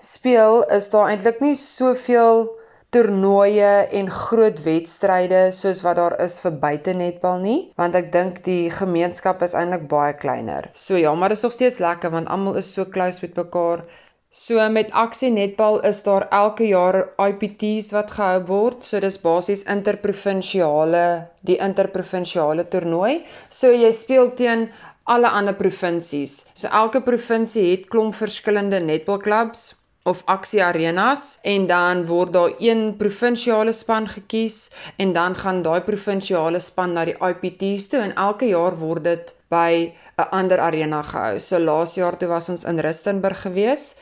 speel, 0.00 0.62
is 0.78 0.88
daar 0.92 1.10
eintlik 1.12 1.42
nie 1.44 1.56
soveel 1.58 2.46
toernooie 2.94 3.72
en 4.00 4.06
groot 4.08 4.60
wedstryde 4.64 5.40
soos 5.52 5.82
wat 5.84 5.98
daar 6.00 6.14
is 6.24 6.38
vir 6.40 6.54
buite 6.62 6.94
netbal 6.96 7.42
nie, 7.42 7.58
want 7.76 7.98
ek 7.98 8.12
dink 8.14 8.40
die 8.46 8.70
gemeenskap 8.72 9.42
is 9.44 9.56
eintlik 9.58 9.84
baie 9.90 10.14
kleiner. 10.16 10.70
So 10.74 10.96
ja, 10.96 11.12
maar 11.14 11.34
dit 11.34 11.40
is 11.40 11.44
nog 11.44 11.56
steeds 11.56 11.80
lekker 11.84 12.14
want 12.14 12.32
almal 12.32 12.56
is 12.62 12.70
so 12.72 12.88
close 12.88 13.20
met 13.24 13.36
mekaar. 13.36 13.84
So 14.30 14.60
met 14.70 14.90
aksie 14.92 15.30
netbal 15.32 15.78
is 15.88 16.02
daar 16.04 16.26
elke 16.38 16.66
jaar 16.68 16.98
IPT's 17.26 17.92
wat 17.96 18.10
gehou 18.16 18.42
word. 18.48 18.82
So 18.84 19.00
dis 19.00 19.16
basies 19.22 19.64
interprovinsiale, 19.64 21.04
die 21.48 21.56
interprovinsiale 21.64 22.66
toernooi. 22.68 23.24
So 23.48 23.72
jy 23.72 23.92
speel 23.96 24.28
teen 24.36 24.68
alle 25.14 25.30
ander 25.40 25.56
provinsies. 25.58 26.44
So 26.54 26.70
elke 26.80 27.02
provinsie 27.06 27.64
het 27.70 27.88
klomp 27.92 28.14
verskillende 28.18 28.80
netbalklubs 28.80 29.62
of 30.08 30.22
aksie 30.34 30.62
arenas 30.64 31.38
en 31.54 31.66
dan 31.70 32.04
word 32.10 32.32
daar 32.32 32.54
een 32.58 32.84
provinsiale 33.00 33.72
span 33.72 34.08
gekies 34.08 34.58
en 34.96 35.12
dan 35.12 35.34
gaan 35.34 35.62
daai 35.62 35.80
provinsiale 35.88 36.60
span 36.60 36.94
na 36.96 37.04
die 37.08 37.16
IPT's 37.30 37.88
toe 37.92 38.04
en 38.04 38.14
elke 38.28 38.48
jaar 38.52 38.78
word 38.84 39.04
dit 39.04 39.34
by 39.52 39.72
'n 40.18 40.30
ander 40.40 40.60
arena 40.60 41.02
gehou. 41.02 41.38
So 41.40 41.58
laas 41.58 41.94
jaar 41.94 42.16
toe 42.18 42.28
was 42.28 42.48
ons 42.48 42.64
in 42.64 42.80
Rustenburg 42.80 43.42
gewees 43.42 43.94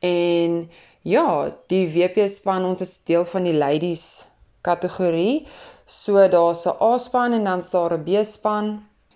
en 0.00 0.68
Ja, 1.06 1.52
die 1.70 1.84
WP 1.94 2.24
span 2.26 2.64
ons 2.66 2.80
is 2.82 2.96
deel 3.06 3.22
van 3.30 3.44
die 3.46 3.54
ladies 3.54 4.26
kategorie. 4.66 5.46
So 5.86 6.24
daar's 6.32 6.64
'n 6.66 6.74
A-span 6.82 7.36
en 7.36 7.44
dan's 7.46 7.68
daar 7.70 7.92
'n 7.94 8.02
B-span. 8.02 8.66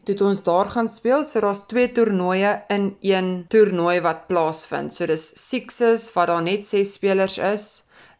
Toe 0.04 0.14
het 0.14 0.22
ons 0.24 0.42
daar 0.42 0.68
gaan 0.72 0.88
speel, 0.88 1.24
so 1.24 1.40
daar's 1.44 1.60
twee 1.68 1.92
toernooie 1.92 2.52
in 2.72 2.96
een 3.00 3.44
toernooi 3.52 4.00
wat 4.00 4.26
plaasvind. 4.30 4.94
So 4.94 5.06
dis 5.06 5.26
sixes 5.36 6.12
wat 6.14 6.30
daar 6.32 6.42
net 6.42 6.66
6 6.66 6.92
spelers 6.96 7.38
is 7.38 7.66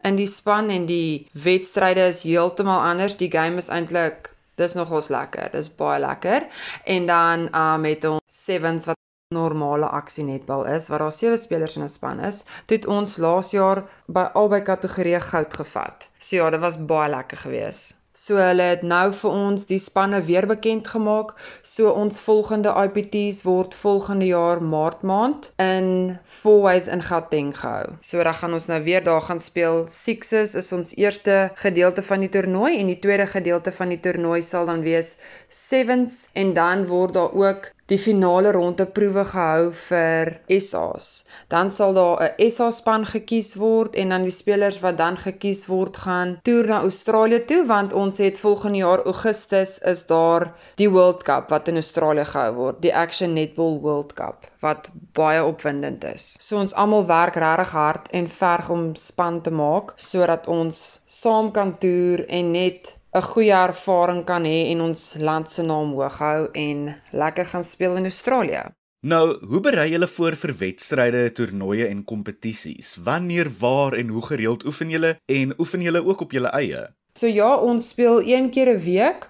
in 0.04 0.16
die 0.16 0.28
span 0.28 0.68
en 0.70 0.86
die 0.88 1.28
wedstryde 1.32 2.10
is 2.12 2.22
heeltemal 2.28 2.84
anders. 2.90 3.16
Die 3.20 3.30
game 3.32 3.56
is 3.62 3.68
eintlik 3.68 4.30
dis 4.60 4.76
nogals 4.76 5.08
lekker. 5.12 5.48
Dis 5.52 5.70
baie 5.76 6.00
lekker. 6.00 6.48
En 6.84 7.06
dan 7.08 7.48
um 7.56 7.84
het 7.88 8.04
ons 8.04 8.42
sevens 8.44 8.88
wat 8.88 8.98
normale 9.34 9.86
aksie 9.86 10.24
netbal 10.26 10.64
is 10.66 10.88
waar 10.90 11.04
daar 11.04 11.14
sewe 11.14 11.36
spelers 11.38 11.76
in 11.76 11.84
'n 11.84 11.88
span 11.88 12.20
is. 12.30 12.42
Het 12.66 12.86
ons 12.86 13.16
laas 13.16 13.50
jaar 13.56 13.84
by 14.06 14.24
albei 14.42 14.60
kategorieë 14.72 15.20
goud 15.30 15.54
gevat. 15.62 16.10
So 16.18 16.36
ja, 16.36 16.50
dit 16.50 16.60
was 16.60 16.84
baie 16.92 17.10
lekker 17.10 17.38
geweest. 17.46 17.99
So 18.20 18.36
hulle 18.36 18.66
het 18.68 18.82
nou 18.84 19.12
vir 19.16 19.30
ons 19.32 19.62
die 19.68 19.78
spanne 19.80 20.18
weer 20.26 20.44
bekend 20.48 20.88
gemaak. 20.92 21.30
So 21.64 21.92
ons 22.02 22.20
volgende 22.20 22.74
IPT's 22.82 23.38
word 23.46 23.76
volgende 23.82 24.28
jaar 24.28 24.60
Maart 24.60 25.06
maand 25.10 25.48
in 25.64 25.88
Fourways 26.24 26.90
in 26.96 27.02
Gauteng 27.06 27.54
gehou. 27.56 27.96
So 28.04 28.22
dan 28.28 28.36
gaan 28.42 28.58
ons 28.58 28.68
nou 28.68 28.80
weer 28.84 29.04
daar 29.04 29.24
gaan 29.28 29.40
speel. 29.40 29.86
Sixes 29.88 30.54
is 30.54 30.68
ons 30.76 30.92
eerste 31.00 31.38
gedeelte 31.64 32.04
van 32.12 32.20
die 32.26 32.32
toernooi 32.36 32.74
en 32.76 32.92
die 32.92 33.00
tweede 33.00 33.26
gedeelte 33.26 33.72
van 33.72 33.96
die 33.96 34.00
toernooi 34.04 34.42
sal 34.42 34.68
dan 34.68 34.84
wees 34.84 35.16
Sevens 35.48 36.26
en 36.34 36.52
dan 36.54 36.86
word 36.92 37.16
daar 37.16 37.32
ook 37.32 37.72
die 37.90 37.98
finale 37.98 38.52
ronde 38.54 38.86
proewe 38.86 39.24
gehou 39.26 39.70
vir 39.88 40.30
SA's. 40.46 41.06
Dan 41.50 41.70
sal 41.74 41.94
daar 41.98 42.22
'n 42.38 42.50
SA 42.50 42.70
span 42.70 43.04
gekies 43.12 43.54
word 43.62 43.96
en 43.96 44.14
dan 44.14 44.26
die 44.28 44.36
spelers 44.36 44.78
wat 44.84 44.96
dan 44.96 45.16
gekies 45.16 45.66
word 45.66 45.96
gaan 45.96 46.38
toer 46.44 46.66
na 46.66 46.80
Australië 46.88 47.40
toe 47.46 47.64
want 47.66 47.92
ons 47.92 48.18
het 48.18 48.38
volgende 48.38 48.78
jaar 48.78 49.02
Augustus 49.04 49.78
is 49.78 50.06
daar 50.06 50.52
die 50.76 50.90
World 50.90 51.22
Cup 51.22 51.50
wat 51.50 51.68
in 51.68 51.82
Australië 51.82 52.24
gehou 52.24 52.54
word, 52.54 52.82
die 52.82 52.94
Action 52.94 53.32
Netball 53.32 53.80
World 53.80 54.12
Cup 54.14 54.46
wat 54.60 54.90
baie 55.16 55.44
opwindend 55.44 56.04
is. 56.04 56.36
So 56.38 56.58
ons 56.60 56.74
almal 56.74 57.06
werk 57.06 57.34
regtig 57.34 57.70
hard 57.72 58.08
en 58.12 58.28
verg 58.28 58.70
om 58.70 58.94
span 58.94 59.40
te 59.42 59.50
maak 59.50 59.92
sodat 59.96 60.46
ons 60.46 61.00
saam 61.06 61.50
kan 61.50 61.78
toer 61.78 62.26
en 62.28 62.52
net 62.52 62.99
'n 63.18 63.22
goeie 63.26 63.56
ervaring 63.58 64.20
kan 64.24 64.44
hê 64.46 64.58
en 64.72 64.80
ons 64.88 65.00
land 65.18 65.50
se 65.50 65.62
naam 65.62 65.94
hoog 65.98 66.18
hou 66.22 66.42
en 66.64 66.84
lekker 67.22 67.46
gaan 67.52 67.64
speel 67.64 67.96
in 67.96 68.06
Australië. 68.10 68.62
Nou, 69.02 69.46
hoe 69.50 69.60
berei 69.64 69.88
julle 69.90 70.06
voor 70.06 70.36
vir 70.36 70.52
wedstryde, 70.60 71.22
toernooie 71.32 71.86
en 71.86 72.04
kompetisies? 72.04 72.98
Wanneer, 73.04 73.50
waar 73.58 73.96
en 73.96 74.08
hoe 74.08 74.22
gereeld 74.22 74.66
oefen 74.66 74.90
julle 74.94 75.16
en 75.26 75.54
oefen 75.58 75.82
julle 75.82 76.04
ook 76.04 76.20
op 76.20 76.32
julle 76.36 76.52
eie? 76.58 76.84
So 77.18 77.26
ja, 77.26 77.56
ons 77.56 77.88
speel 77.88 78.22
een 78.22 78.50
keer 78.50 78.70
'n 78.74 78.84
week 78.84 79.26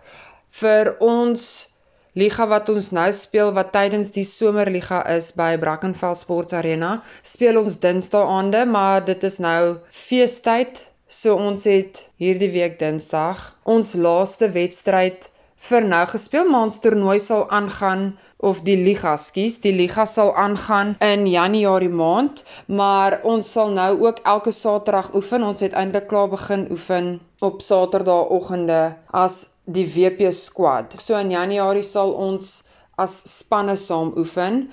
vir 0.62 0.96
ons 0.98 1.70
liga 2.12 2.46
wat 2.46 2.68
ons 2.68 2.90
nou 2.90 3.12
speel 3.12 3.52
wat 3.52 3.72
tydens 3.72 4.10
die 4.10 4.24
somerliga 4.24 5.00
is 5.16 5.32
by 5.32 5.56
Brackenfell 5.56 6.16
Sports 6.16 6.52
Arena. 6.52 7.02
Speel 7.22 7.62
ons 7.62 7.78
Dinsdae 7.78 8.26
aande, 8.26 8.66
maar 8.66 9.04
dit 9.04 9.22
is 9.22 9.38
nou 9.38 9.78
feestyd 9.90 10.89
So 11.10 11.34
ons 11.34 11.64
het 11.66 11.96
hierdie 12.22 12.52
week 12.54 12.76
Dinsdag 12.78 13.40
ons 13.72 13.96
laaste 13.98 14.46
wedstryd 14.54 15.24
vir 15.68 15.86
nou 15.92 16.02
gespeel, 16.12 16.44
maar 16.46 16.68
ons 16.68 16.76
toernooi 16.84 17.16
sal 17.24 17.48
aangaan 17.56 18.04
of 18.50 18.60
die 18.68 18.76
liga, 18.78 19.16
skus, 19.18 19.56
die 19.64 19.72
liga 19.74 20.04
sal 20.06 20.30
aangaan 20.38 20.92
in 21.02 21.26
Januarie 21.26 21.90
maand, 21.90 22.44
maar 22.80 23.18
ons 23.32 23.50
sal 23.56 23.74
nou 23.74 23.90
ook 24.04 24.22
elke 24.34 24.54
Saterdag 24.54 25.10
oefen. 25.18 25.42
Ons 25.48 25.64
het 25.66 25.74
eintlik 25.74 26.06
klaar 26.12 26.30
begin 26.30 26.68
oefen 26.70 27.10
op 27.42 27.58
Saterdagoggende 27.66 28.80
as 29.10 29.42
die 29.66 29.88
WP 29.90 30.30
squad. 30.30 30.94
So 31.02 31.18
in 31.18 31.34
Januarie 31.34 31.84
sal 31.90 32.14
ons 32.14 32.60
as 32.94 33.18
spanne 33.34 33.74
saam 33.74 34.14
oefen 34.14 34.68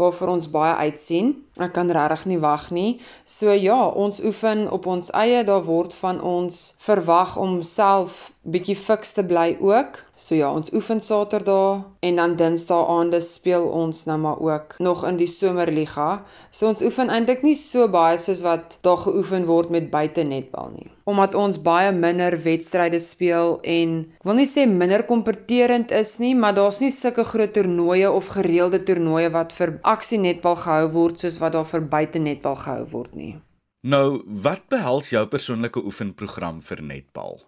waarvoor 0.00 0.36
ons 0.38 0.48
baie 0.54 0.74
uitsien. 0.86 1.34
Ek 1.60 1.74
kan 1.76 1.90
regtig 1.92 2.26
nie 2.30 2.40
wag 2.42 2.70
nie. 2.76 2.90
So 3.28 3.52
ja, 3.52 3.80
ons 4.04 4.20
oefen 4.24 4.66
op 4.78 4.86
ons 4.86 5.10
eie. 5.22 5.44
Daar 5.44 5.66
word 5.68 5.96
van 6.02 6.20
ons 6.34 6.60
verwag 6.86 7.36
om 7.36 7.60
self 7.62 8.30
bietjie 8.40 8.76
fiks 8.76 9.12
te 9.12 9.22
bly 9.22 9.58
ook. 9.60 9.98
So 10.16 10.36
ja, 10.36 10.48
ons 10.52 10.72
oefen 10.76 11.00
Saterdag 11.04 11.82
en 12.04 12.16
dan 12.16 12.36
Dinsdae 12.40 12.86
aande 12.92 13.20
speel 13.24 13.66
ons 13.68 14.04
nou 14.08 14.16
maar 14.20 14.40
ook 14.40 14.74
nog 14.80 15.04
in 15.08 15.18
die 15.20 15.28
Somerliga. 15.28 16.22
So 16.52 16.68
ons 16.68 16.80
oefen 16.84 17.12
eintlik 17.12 17.44
nie 17.44 17.56
so 17.56 17.88
baie 17.92 18.18
soos 18.20 18.40
wat 18.44 18.78
daar 18.84 19.00
geoefen 19.04 19.46
word 19.48 19.72
met 19.72 19.90
buite 19.92 20.24
netbal 20.24 20.72
nie. 20.76 20.88
Omdat 21.08 21.34
ons 21.34 21.60
baie 21.64 21.92
minder 21.92 22.36
wedstryde 22.44 23.00
speel 23.00 23.58
en 23.64 23.94
ek 24.20 24.28
wil 24.28 24.40
nie 24.40 24.48
sê 24.48 24.66
minder 24.68 25.04
kompeterend 25.08 25.92
is 25.96 26.16
nie, 26.22 26.34
maar 26.36 26.56
daar's 26.56 26.80
nie 26.84 26.92
sulke 26.94 27.24
groot 27.28 27.52
toernooie 27.56 28.12
of 28.12 28.32
gereelde 28.36 28.82
toernooie 28.88 29.32
wat 29.36 29.56
vir 29.56 29.76
aksie 29.82 30.20
netbal 30.20 30.56
gehou 30.60 30.88
word 30.96 31.20
soos 31.20 31.40
wat 31.42 31.49
daar 31.50 31.68
vir 31.74 31.86
buite 31.94 32.18
netbal 32.18 32.56
gehou 32.56 32.84
word 32.96 33.14
nie. 33.14 33.34
Nou, 33.80 34.22
wat 34.44 34.66
behels 34.68 35.08
jou 35.14 35.22
persoonlike 35.26 35.80
oefenprogram 35.88 36.60
vir 36.60 36.82
netbal? 36.84 37.38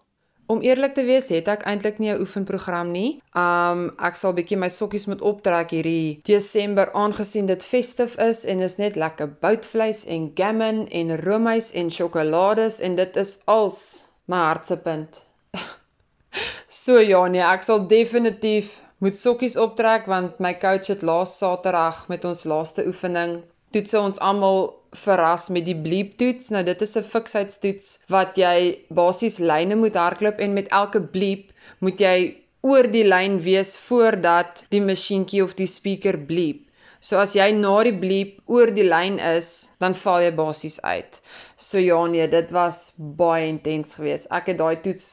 Om 0.52 0.60
eerlik 0.60 0.94
te 0.96 1.04
wees, 1.04 1.28
het 1.32 1.48
ek 1.48 1.62
eintlik 1.70 1.98
nie 2.02 2.10
'n 2.12 2.20
oefenprogram 2.24 2.88
nie. 2.92 3.10
Um 3.42 3.82
ek 4.08 4.16
sal 4.20 4.34
bietjie 4.38 4.58
my 4.62 4.68
sokkies 4.68 5.06
moet 5.10 5.22
optrek 5.30 5.70
hierdie 5.76 6.20
Desember 6.30 6.92
aangesien 7.02 7.46
dit 7.46 7.64
festive 7.64 8.18
is 8.28 8.42
en 8.54 8.64
is 8.66 8.76
net 8.80 8.96
lekker 9.02 9.30
boutvleis 9.46 10.02
en 10.16 10.26
gammon 10.40 10.82
en 11.00 11.16
roomys 11.20 11.70
en 11.82 11.90
sjokolades 11.90 12.80
en 12.80 12.96
dit 12.96 13.16
is 13.24 13.38
als 13.56 13.80
my 14.26 14.42
hartsepunt. 14.48 15.22
so 16.82 16.98
ja 16.98 17.26
nee, 17.28 17.44
ek 17.54 17.62
sal 17.68 17.86
definitief 17.94 18.74
moet 18.98 19.16
sokkies 19.24 19.56
optrek 19.56 20.06
want 20.06 20.38
my 20.40 20.54
coach 20.66 20.92
het 20.94 21.02
laas 21.12 21.38
Saterdag 21.38 22.08
met 22.08 22.24
ons 22.24 22.44
laaste 22.54 22.86
oefening 22.86 23.42
toets 23.74 23.94
ons 23.98 24.20
almal 24.30 24.70
verras 25.04 25.48
met 25.48 25.64
die 25.64 25.76
bleep 25.86 26.16
toets. 26.20 26.50
Nou 26.54 26.62
dit 26.64 26.82
is 26.86 26.96
'n 26.96 27.08
fiksheidstoets 27.14 27.88
wat 28.08 28.36
jy 28.36 28.84
basies 28.90 29.38
lyne 29.38 29.76
moet 29.84 29.96
hardloop 29.96 30.38
en 30.38 30.54
met 30.58 30.68
elke 30.68 31.00
bleep 31.00 31.52
moet 31.80 32.00
jy 32.00 32.16
oor 32.62 32.86
die 32.86 33.04
lyn 33.04 33.40
wees 33.42 33.76
voordat 33.88 34.64
die 34.70 34.80
masjienkie 34.80 35.42
of 35.42 35.54
die 35.54 35.66
speaker 35.66 36.18
bleep. 36.18 36.60
So 37.00 37.18
as 37.18 37.32
jy 37.34 37.48
na 37.58 37.82
die 37.82 37.96
bleep 37.98 38.36
oor 38.46 38.70
die 38.70 38.86
lyn 38.86 39.18
is, 39.18 39.70
dan 39.82 39.96
val 40.04 40.22
jy 40.22 40.30
basies 40.38 40.78
uit. 40.86 41.18
So 41.56 41.82
ja 41.82 42.06
nee, 42.06 42.28
dit 42.28 42.54
was 42.54 42.92
baie 42.96 43.48
intens 43.48 43.96
geweest. 43.98 44.30
Ek 44.30 44.52
het 44.52 44.60
daai 44.60 44.76
toets 44.84 45.08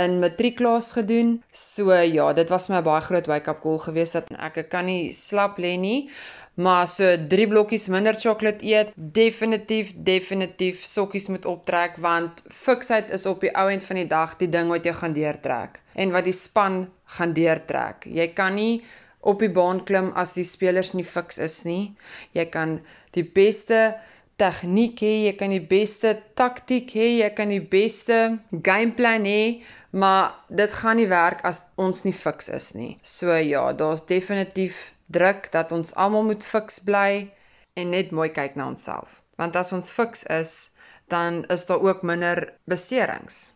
in 0.00 0.18
matrieklaas 0.22 0.92
gedoen. 0.96 1.42
So 1.52 1.92
ja, 1.92 2.32
dit 2.32 2.48
was 2.52 2.70
my 2.72 2.80
baie 2.84 3.04
groot 3.04 3.28
wake-up 3.28 3.60
call 3.62 3.78
geweest 3.84 4.16
dat 4.16 4.32
ek 4.48 4.70
kan 4.72 4.88
nie 4.88 5.12
slap 5.16 5.60
lê 5.60 5.76
nie. 5.80 6.08
Maar 6.56 6.86
so 6.88 7.08
3 7.28 7.48
blokkies 7.52 7.86
minder 7.92 8.16
sjokolade 8.16 8.64
eet, 8.64 8.92
definitief 8.96 9.90
definitief 10.08 10.84
sokkies 10.88 11.28
moet 11.28 11.44
optrek 11.44 11.98
want 12.00 12.40
fiksheid 12.48 13.10
is 13.12 13.26
op 13.28 13.44
die 13.44 13.52
ou 13.52 13.66
end 13.68 13.84
van 13.84 14.00
die 14.00 14.06
dag 14.12 14.38
die 14.40 14.48
ding 14.48 14.72
wat 14.72 14.88
jy 14.88 14.94
gaan 14.96 15.16
deurtrek 15.18 15.76
en 16.04 16.14
wat 16.16 16.24
die 16.24 16.36
span 16.36 16.86
gaan 17.18 17.36
deurtrek. 17.36 18.08
Jy 18.08 18.30
kan 18.38 18.56
nie 18.56 18.80
op 19.20 19.44
die 19.44 19.52
baan 19.52 19.82
klim 19.84 20.10
as 20.22 20.32
die 20.38 20.46
spelers 20.48 20.94
nie 20.96 21.04
fiks 21.04 21.42
is 21.44 21.58
nie. 21.68 21.92
Jy 22.32 22.48
kan 22.56 22.78
die 23.16 23.26
beste 23.36 23.82
tegniek 24.40 25.00
hê, 25.04 25.14
jy 25.26 25.36
kan 25.36 25.52
die 25.52 25.64
beste 25.76 26.16
taktik 26.40 26.92
hê, 26.96 27.12
jy 27.20 27.30
kan 27.36 27.52
die 27.52 27.62
beste 27.76 28.18
gameplan 28.52 29.28
hê, 29.28 29.40
maar 29.92 30.36
dit 30.48 30.72
gaan 30.80 31.00
nie 31.00 31.08
werk 31.12 31.44
as 31.48 31.60
ons 31.76 32.04
nie 32.08 32.16
fiks 32.16 32.48
is 32.48 32.74
nie. 32.76 32.94
So 33.02 33.32
ja, 33.32 33.72
daar's 33.76 34.04
definitief 34.08 34.80
druk 35.06 35.50
dat 35.52 35.72
ons 35.72 35.94
almal 35.94 36.24
moet 36.24 36.44
fiks 36.44 36.80
bly 36.82 37.32
en 37.76 37.90
net 37.90 38.10
mooi 38.10 38.28
kyk 38.28 38.56
na 38.56 38.70
onsself. 38.72 39.20
Want 39.36 39.56
as 39.56 39.72
ons 39.76 39.90
fiks 39.92 40.24
is, 40.32 40.70
dan 41.12 41.44
is 41.52 41.66
daar 41.68 41.80
ook 41.80 42.02
minder 42.02 42.48
beserings. 42.64 43.52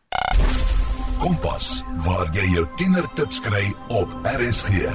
Kompas, 1.21 1.83
waar 2.07 2.31
jy 2.33 2.47
jou 2.55 2.67
tienertips 2.79 3.41
kry 3.45 3.67
op 3.89 4.13
RSG. 4.25 4.89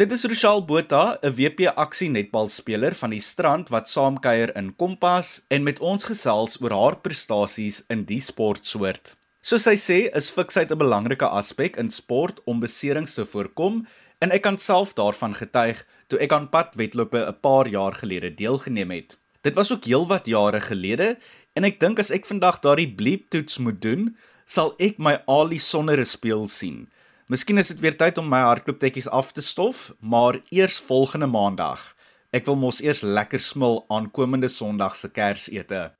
Dit 0.00 0.12
is 0.12 0.24
Rochelle 0.24 0.64
Botha, 0.64 1.18
'n 1.22 1.34
WP 1.36 1.68
aksie 1.76 2.08
netbalspeler 2.08 2.94
van 2.94 3.10
die 3.10 3.20
Strand 3.20 3.68
wat 3.68 3.88
saamkuier 3.88 4.56
in 4.56 4.76
Kompas 4.76 5.42
en 5.48 5.62
met 5.62 5.80
ons 5.80 6.04
gesels 6.04 6.56
oor 6.62 6.72
haar 6.72 6.96
prestasies 6.96 7.82
in 7.88 8.04
die 8.04 8.20
sportsoort. 8.20 9.16
Soos 9.42 9.62
sy 9.62 9.74
sê, 9.74 9.98
is 10.16 10.30
fiksheid 10.30 10.70
'n 10.72 10.78
belangrike 10.78 11.28
aspek 11.28 11.76
in 11.76 11.90
sport 11.90 12.40
om 12.46 12.60
beserings 12.60 13.14
te 13.14 13.24
voorkom 13.24 13.86
En 14.22 14.30
ek 14.30 14.44
kan 14.46 14.58
self 14.58 14.92
daarvan 14.94 15.32
getuig 15.34 15.80
toe 16.06 16.20
ek 16.22 16.32
aan 16.36 16.46
padwedlope 16.52 17.18
'n 17.18 17.40
paar 17.42 17.66
jaar 17.66 17.94
gelede 17.98 18.30
deelgeneem 18.34 18.90
het. 18.90 19.18
Dit 19.42 19.54
was 19.54 19.72
ook 19.72 19.84
heelwat 19.84 20.26
jare 20.26 20.60
gelede 20.60 21.18
en 21.52 21.64
ek 21.64 21.80
dink 21.80 21.98
as 21.98 22.10
ek 22.10 22.26
vandag 22.26 22.60
daardie 22.62 22.94
bleep 22.94 23.30
toets 23.30 23.58
moet 23.58 23.82
doen, 23.82 24.16
sal 24.46 24.74
ek 24.78 24.98
my 24.98 25.18
Ali 25.26 25.58
sonder 25.58 25.98
'n 25.98 26.04
speel 26.04 26.48
sien. 26.48 26.88
Miskien 27.26 27.58
is 27.58 27.68
dit 27.68 27.80
weer 27.80 27.96
tyd 27.96 28.18
om 28.18 28.28
my 28.28 28.40
hardlooptetjies 28.40 29.08
af 29.08 29.32
te 29.32 29.40
stof, 29.40 29.92
maar 30.00 30.40
eers 30.50 30.78
volgende 30.78 31.26
maandag. 31.26 31.94
Ek 32.30 32.46
wil 32.46 32.56
mos 32.56 32.80
eers 32.80 33.00
lekker 33.02 33.40
smil 33.40 33.84
aan 33.88 34.10
komende 34.10 34.48
Sondag 34.48 34.96
se 34.96 35.08
Kersete. 35.08 35.92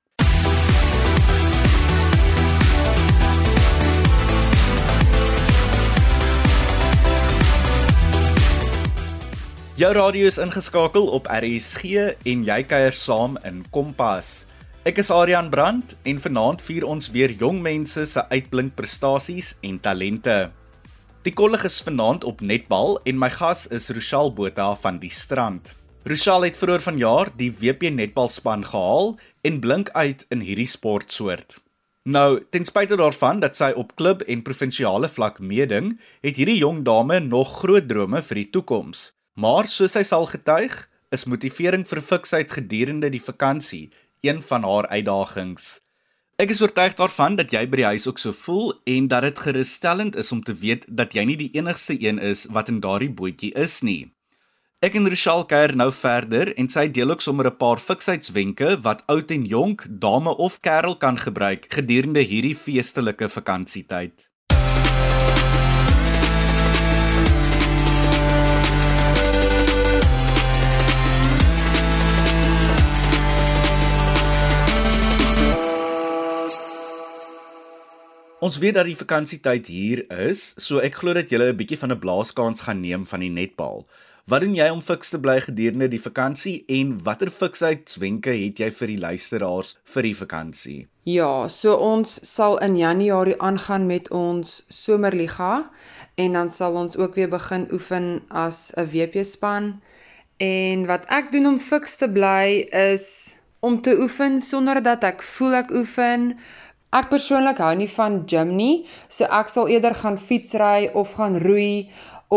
Jou 9.83 9.91
radio 9.97 10.29
is 10.31 10.37
ingeskakel 10.39 11.09
op 11.11 11.25
RSG 11.27 11.97
en 12.31 12.43
jy 12.47 12.59
kuier 12.71 12.95
saam 12.95 13.33
in 13.43 13.65
Kompas. 13.75 14.45
Ek 14.87 15.01
is 15.03 15.09
Adrian 15.11 15.49
Brandt 15.51 15.97
en 16.07 16.21
vanaand 16.23 16.61
vier 16.63 16.85
ons 16.87 17.09
weer 17.11 17.33
jong 17.41 17.57
mense 17.65 18.05
se 18.07 18.23
uitblink 18.31 18.77
prestasies 18.79 19.49
en 19.67 19.81
talente. 19.83 20.37
Die 21.27 21.33
kollig 21.35 21.65
is 21.67 21.81
vanaand 21.83 22.23
op 22.31 22.45
netbal 22.47 22.95
en 23.11 23.19
my 23.19 23.27
gas 23.35 23.65
is 23.75 23.89
Rochelle 23.91 24.31
Botha 24.31 24.69
van 24.85 25.01
die 25.03 25.11
Strand. 25.11 25.73
Rochelle 26.07 26.47
het 26.47 26.61
vroeër 26.61 26.85
vanjaar 26.85 27.33
die 27.41 27.51
WP 27.51 27.91
netbalspan 27.91 28.63
gehaal 28.69 29.17
en 29.43 29.59
blink 29.65 29.91
uit 29.97 30.23
in 30.31 30.45
hierdie 30.47 30.69
sportsoort. 30.71 31.59
Nou, 32.07 32.39
ten 32.55 32.63
spyte 32.71 33.01
daarvan 33.03 33.43
dat 33.43 33.59
sy 33.59 33.73
op 33.75 33.97
klub 33.99 34.23
en 34.31 34.47
provinsiale 34.47 35.11
vlak 35.11 35.43
meeding, 35.43 35.97
het 36.23 36.39
hierdie 36.39 36.61
jong 36.61 36.85
dame 36.87 37.19
nog 37.27 37.57
groot 37.65 37.91
drome 37.91 38.23
vir 38.31 38.43
die 38.45 38.47
toekoms. 38.55 39.09
Maar 39.35 39.65
soos 39.65 39.95
hy 39.97 40.03
sal 40.05 40.27
getuig, 40.29 40.75
is 41.13 41.25
motivering 41.25 41.87
vir 41.89 42.01
fiksheid 42.05 42.53
gedurende 42.53 43.09
die 43.13 43.23
vakansie 43.23 43.87
een 44.21 44.43
van 44.45 44.65
haar 44.69 44.89
uitdagings. 44.93 45.81
Ek 46.37 46.53
is 46.53 46.61
oortuig 46.65 46.97
daarvan 46.99 47.37
dat 47.39 47.53
jy 47.55 47.63
by 47.69 47.81
die 47.81 47.87
huis 47.93 48.05
ook 48.09 48.21
so 48.21 48.33
voel 48.37 48.73
en 48.89 49.09
dat 49.09 49.25
dit 49.25 49.39
gerusstellend 49.45 50.17
is 50.21 50.33
om 50.33 50.43
te 50.45 50.55
weet 50.57 50.85
dat 50.89 51.15
jy 51.17 51.25
nie 51.29 51.37
die 51.41 51.53
enigste 51.57 51.97
een 51.97 52.19
is 52.19 52.45
wat 52.53 52.69
in 52.73 52.81
daardie 52.85 53.13
bootjie 53.13 53.53
is 53.57 53.81
nie. 53.81 54.13
Ek 54.83 54.97
en 54.99 55.07
Rochelle 55.07 55.47
kuier 55.47 55.77
nou 55.79 55.89
verder 55.95 56.51
en 56.59 56.69
sy 56.69 56.89
deel 56.91 57.15
ook 57.15 57.23
sommer 57.23 57.47
'n 57.47 57.57
paar 57.57 57.79
fiksheidswenke 57.79 58.81
wat 58.83 59.05
oud 59.07 59.31
en 59.31 59.45
jonk, 59.47 59.87
dame 59.89 60.37
of 60.37 60.61
kerel 60.61 60.97
kan 60.97 61.17
gebruik 61.17 61.73
gedurende 61.73 62.21
hierdie 62.21 62.57
feestelike 62.57 63.29
vakansietyd. 63.29 64.32
Ons 78.43 78.57
weet 78.59 78.75
dat 78.75 78.89
die 78.89 78.99
vakansietyd 78.99 79.69
hier 79.71 80.01
is, 80.25 80.41
so 80.59 80.81
ek 80.83 80.97
glo 80.99 81.13
dat 81.15 81.31
julle 81.31 81.53
'n 81.53 81.59
bietjie 81.59 81.77
van 81.79 81.93
'n 81.95 82.03
blaaskans 82.03 82.65
gaan 82.67 82.81
neem 82.83 83.05
van 83.07 83.21
die 83.23 83.31
netbal. 83.31 83.87
Wat 84.27 84.41
doen 84.43 84.57
jy 84.57 84.67
om 84.69 84.81
fiks 84.83 85.11
te 85.11 85.21
bly 85.21 85.37
gedurende 85.41 85.89
die 85.89 86.03
vakansie 86.03 86.65
en 86.67 86.91
watter 87.05 87.31
fiksheidswenke 87.31 88.35
het 88.35 88.59
jy 88.59 88.71
vir 88.79 88.89
die 88.89 88.99
luisteraars 88.99 89.79
vir 89.95 90.03
die 90.03 90.15
vakansie? 90.23 90.89
Ja, 91.05 91.47
so 91.49 91.77
ons 91.77 92.19
sal 92.35 92.59
in 92.59 92.77
Januarie 92.77 93.39
aangaan 93.39 93.87
met 93.87 94.11
ons 94.11 94.65
somerliga 94.69 95.71
en 96.17 96.33
dan 96.33 96.51
sal 96.51 96.75
ons 96.75 96.97
ook 96.97 97.15
weer 97.15 97.31
begin 97.31 97.69
oefen 97.73 98.23
as 98.29 98.73
'n 98.77 98.91
WP 98.91 99.23
span. 99.25 99.81
En 100.39 100.87
wat 100.87 101.05
ek 101.07 101.31
doen 101.33 101.47
om 101.47 101.61
fiks 101.61 101.97
te 101.97 102.09
bly 102.09 102.67
is 102.73 103.35
om 103.61 103.83
te 103.83 103.95
oefen 104.01 104.41
sonder 104.41 104.83
dat 104.83 105.05
ek 105.05 105.23
voel 105.23 105.55
ek 105.55 105.71
oefen, 105.71 106.39
Ek 106.99 107.07
persoonlik 107.11 107.61
hou 107.65 107.73
nie 107.81 107.89
van 107.91 108.17
gym 108.31 108.51
nie, 108.57 108.73
so 109.09 109.25
ek 109.41 109.49
sal 109.53 109.69
eerder 109.75 109.95
gaan 110.01 110.19
fietsry 110.21 110.91
of 111.03 111.15
gaan 111.21 111.39
roei 111.45 111.89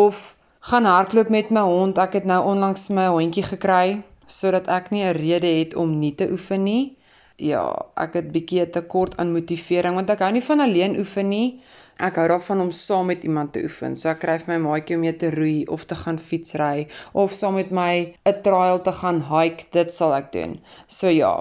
of 0.02 0.22
gaan 0.70 0.88
hardloop 0.90 1.30
met 1.36 1.50
my 1.58 1.64
hond. 1.70 2.00
Ek 2.00 2.16
het 2.20 2.30
nou 2.32 2.38
onlangs 2.54 2.88
my 3.00 3.08
hondjie 3.16 3.44
gekry 3.50 4.00
sodat 4.36 4.70
ek 4.78 4.88
nie 4.94 5.04
'n 5.04 5.18
rede 5.18 5.52
het 5.60 5.76
om 5.84 6.00
nie 6.00 6.14
te 6.22 6.30
oefen 6.32 6.64
nie. 6.64 6.96
Ja, 7.38 7.66
ek 8.06 8.14
het 8.20 8.32
bietjie 8.32 8.62
'n 8.64 8.72
tekort 8.78 9.18
aan 9.18 9.36
motivering 9.36 9.96
want 10.00 10.10
ek 10.10 10.24
hou 10.24 10.32
nie 10.32 10.48
van 10.50 10.60
alleen 10.60 10.98
oefen 11.04 11.30
nie. 11.30 11.60
Ek 12.04 12.18
hou 12.20 12.25
daarvan 12.28 12.62
om 12.62 12.72
saam 12.75 13.06
met 13.08 13.22
iemand 13.24 13.54
te 13.56 13.62
oefen. 13.64 13.94
So 13.96 14.10
ek 14.12 14.18
kry 14.24 14.34
vir 14.42 14.50
my 14.54 14.58
maatjie 14.66 14.98
om 14.98 15.04
mee 15.06 15.16
te 15.20 15.30
roei 15.36 15.62
of 15.75 15.86
te 15.88 15.96
gaan 15.96 16.18
fietsry 16.30 16.88
of 17.24 17.36
saam 17.42 17.55
met 17.55 17.72
my 17.72 17.94
'n 18.31 18.42
trail 18.48 18.81
te 18.88 18.92
gaan 18.98 19.22
hike. 19.29 19.70
Dit 19.77 19.94
sal 19.94 20.16
ek 20.18 20.27
doen. 20.34 20.58
So 20.88 21.08
ja, 21.08 21.31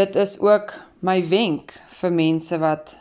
dit 0.00 0.16
is 0.16 0.34
ook 0.40 0.74
my 1.00 1.16
wenk 1.28 1.76
vir 2.00 2.10
mense 2.10 2.58
wat 2.58 2.96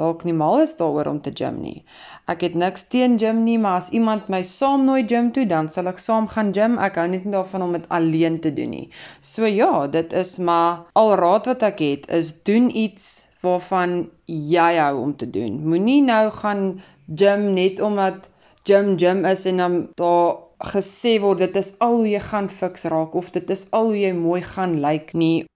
dalk 0.00 0.24
nie 0.24 0.36
mal 0.40 0.60
is 0.62 0.74
daaroor 0.80 1.12
om 1.12 1.20
te 1.20 1.34
gym 1.42 1.60
nie. 1.60 1.84
Ek 2.32 2.40
het 2.46 2.54
niks 2.54 2.88
teen 2.94 3.18
gym 3.18 3.44
nie, 3.44 3.58
maar 3.58 3.82
as 3.82 3.92
iemand 4.00 4.32
my 4.32 4.42
saam 4.42 4.86
nooi 4.88 5.02
gym 5.12 5.32
toe, 5.36 5.44
dan 5.52 5.68
sal 5.68 5.92
ek 5.92 5.98
saam 5.98 6.28
gaan 6.32 6.54
gym. 6.56 6.78
Ek 6.78 6.96
hou 6.96 7.08
net 7.12 7.24
nie 7.26 7.36
daarvan 7.36 7.62
om 7.68 7.76
dit 7.76 7.88
alleen 8.00 8.40
te 8.40 8.54
doen 8.54 8.70
nie. 8.70 8.90
So 9.20 9.44
ja, 9.46 9.86
dit 9.86 10.12
is 10.12 10.38
maar 10.38 10.86
al 10.94 11.16
raad 11.20 11.52
wat 11.52 11.62
ek 11.72 11.84
het 11.84 12.12
is 12.22 12.32
doen 12.42 12.70
iets 12.86 13.27
waarvan 13.44 14.10
jy 14.26 14.72
hou 14.78 15.02
om 15.02 15.14
te 15.16 15.28
doen. 15.30 15.60
Moenie 15.64 16.02
nou 16.02 16.30
gaan 16.40 16.82
gym 17.06 17.52
net 17.54 17.80
omdat 17.80 18.28
gym 18.68 18.96
gym 18.98 19.24
is 19.24 19.46
en 19.46 19.62
dan 19.62 19.76
daar 20.00 20.36
gesê 20.72 21.18
word 21.22 21.38
dit 21.38 21.56
is 21.56 21.72
al 21.84 22.00
hoe 22.00 22.08
jy 22.10 22.20
gaan 22.20 22.48
fiks 22.50 22.88
raak 22.90 23.14
of 23.14 23.30
dit 23.36 23.50
is 23.54 23.68
al 23.70 23.92
hoe 23.92 24.00
jy 24.00 24.12
mooi 24.16 24.42
gaan 24.42 24.80
lyk 24.82 25.14
nie. 25.14 25.46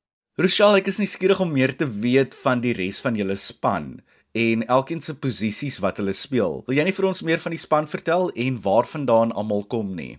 Rochelle, 0.41 0.79
ek 0.81 0.89
is 0.89 0.99
nie 1.03 1.11
skieurig 1.11 1.43
om 1.45 1.51
meer 1.53 1.75
te 1.77 1.87
weet 1.87 2.35
van 2.45 2.63
die 2.63 2.73
res 2.79 3.03
van 3.05 3.19
julle 3.19 3.37
span 3.37 3.99
en 4.33 4.63
elkeen 4.65 5.03
se 5.05 5.13
posisies 5.21 5.77
wat 5.85 5.99
hulle 6.01 6.15
speel. 6.17 6.63
Wil 6.67 6.79
jy 6.79 6.87
nie 6.89 6.95
vir 6.97 7.09
ons 7.11 7.21
meer 7.27 7.43
van 7.43 7.53
die 7.53 7.61
span 7.61 7.89
vertel 7.91 8.31
en 8.33 8.61
waarvandaan 8.65 9.35
almal 9.37 9.67
kom 9.69 9.93
nie? 9.99 10.15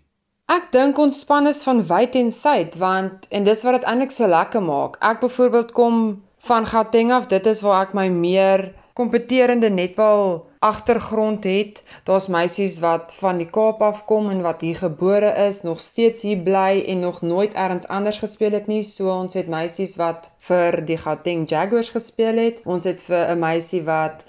Ek 0.52 0.70
dink 0.76 1.00
ons 1.00 1.22
span 1.24 1.48
is 1.50 1.64
van 1.66 1.80
wyd 1.88 2.20
en 2.20 2.30
suid 2.36 2.76
want 2.78 3.26
en 3.32 3.48
dis 3.48 3.64
wat 3.66 3.80
dit 3.80 3.90
eintlik 3.90 4.14
so 4.14 4.28
lekker 4.30 4.62
maak. 4.62 5.00
Ek 5.02 5.24
byvoorbeeld 5.24 5.72
kom 5.74 5.98
van 6.44 6.66
Gauteng 6.66 7.12
af, 7.12 7.28
dit 7.32 7.46
is 7.46 7.62
waar 7.64 7.86
ek 7.88 7.94
my 7.96 8.10
meer 8.12 8.66
kompeterende 9.00 9.70
netbal 9.74 10.44
agtergrond 10.60 11.44
het. 11.48 11.80
Daar's 12.04 12.28
meisies 12.28 12.80
wat 12.84 13.14
van 13.20 13.40
die 13.40 13.48
Kaap 13.48 13.82
af 13.82 14.04
kom 14.10 14.30
en 14.30 14.44
wat 14.44 14.62
hier 14.62 14.76
gebore 14.76 15.32
is, 15.48 15.62
nog 15.62 15.80
steeds 15.80 16.22
hier 16.28 16.44
bly 16.44 16.84
en 16.88 17.00
nog 17.00 17.22
nooit 17.22 17.54
elders 17.54 17.88
anders 17.88 18.20
gespeel 18.20 18.52
het 18.60 18.68
nie. 18.68 18.84
So 18.84 19.12
ons 19.12 19.40
het 19.40 19.48
meisies 19.48 19.96
wat 19.96 20.32
vir 20.50 20.82
die 20.86 21.00
Gauteng 21.00 21.48
Jaguars 21.50 21.90
gespeel 21.96 22.40
het. 22.46 22.62
Ons 22.66 22.84
het 22.92 23.02
vir 23.08 23.36
'n 23.36 23.40
meisie 23.40 23.84
wat 23.88 24.26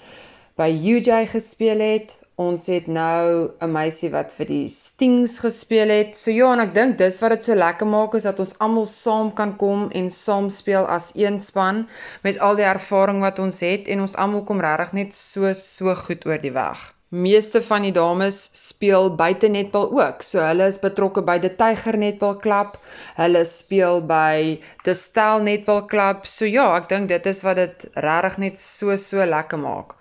by 0.55 0.71
UJ 0.71 1.27
gespeel 1.35 1.79
het. 1.79 2.15
Ons 2.43 2.65
het 2.67 2.87
nou 2.95 3.51
'n 3.65 3.71
meisie 3.71 4.09
wat 4.13 4.33
vir 4.37 4.47
die 4.47 4.67
Stings 4.71 5.35
gespeel 5.43 5.93
het. 5.93 6.17
So 6.21 6.31
ja, 6.31 6.49
en 6.55 6.63
ek 6.63 6.73
dink 6.77 6.97
dis 7.01 7.19
wat 7.23 7.31
dit 7.31 7.45
so 7.45 7.55
lekker 7.55 7.87
maak 7.87 8.17
is 8.19 8.27
dat 8.27 8.41
ons 8.43 8.51
almal 8.65 8.87
saam 8.93 9.29
kan 9.37 9.53
kom 9.61 9.85
en 9.99 10.09
saam 10.09 10.49
speel 10.49 10.89
as 10.97 11.07
een 11.15 11.39
span 11.39 11.79
met 12.27 12.41
al 12.49 12.59
die 12.59 12.67
ervaring 12.73 13.23
wat 13.23 13.39
ons 13.45 13.61
het 13.67 13.87
en 13.87 14.03
ons 14.07 14.17
almal 14.25 14.43
kom 14.43 14.59
regtig 14.67 14.93
net 14.99 15.15
so 15.21 15.53
so 15.61 15.95
goed 15.95 16.27
oor 16.27 16.43
die 16.43 16.51
weg. 16.59 16.83
Meeste 17.09 17.61
van 17.61 17.87
die 17.87 17.95
dames 18.01 18.43
speel 18.67 19.15
buite 19.15 19.47
netbal 19.47 19.91
ook. 20.03 20.21
So 20.21 20.43
hulle 20.43 20.67
is 20.67 20.83
betrokke 20.83 21.23
by 21.23 21.39
die 21.39 21.55
Tiger 21.55 21.97
Netbal 21.97 22.35
Klub. 22.43 22.79
Hulle 23.15 23.45
speel 23.45 24.01
by 24.01 24.59
die 24.83 25.01
Stel 25.05 25.39
Netbal 25.47 25.85
Klub. 25.85 26.27
So 26.27 26.43
ja, 26.45 26.73
ek 26.75 26.89
dink 26.91 27.07
dit 27.15 27.25
is 27.31 27.43
wat 27.47 27.63
dit 27.63 27.91
regtig 27.95 28.37
net 28.43 28.59
so 28.59 28.97
so 28.97 29.23
lekker 29.23 29.63
maak. 29.69 29.95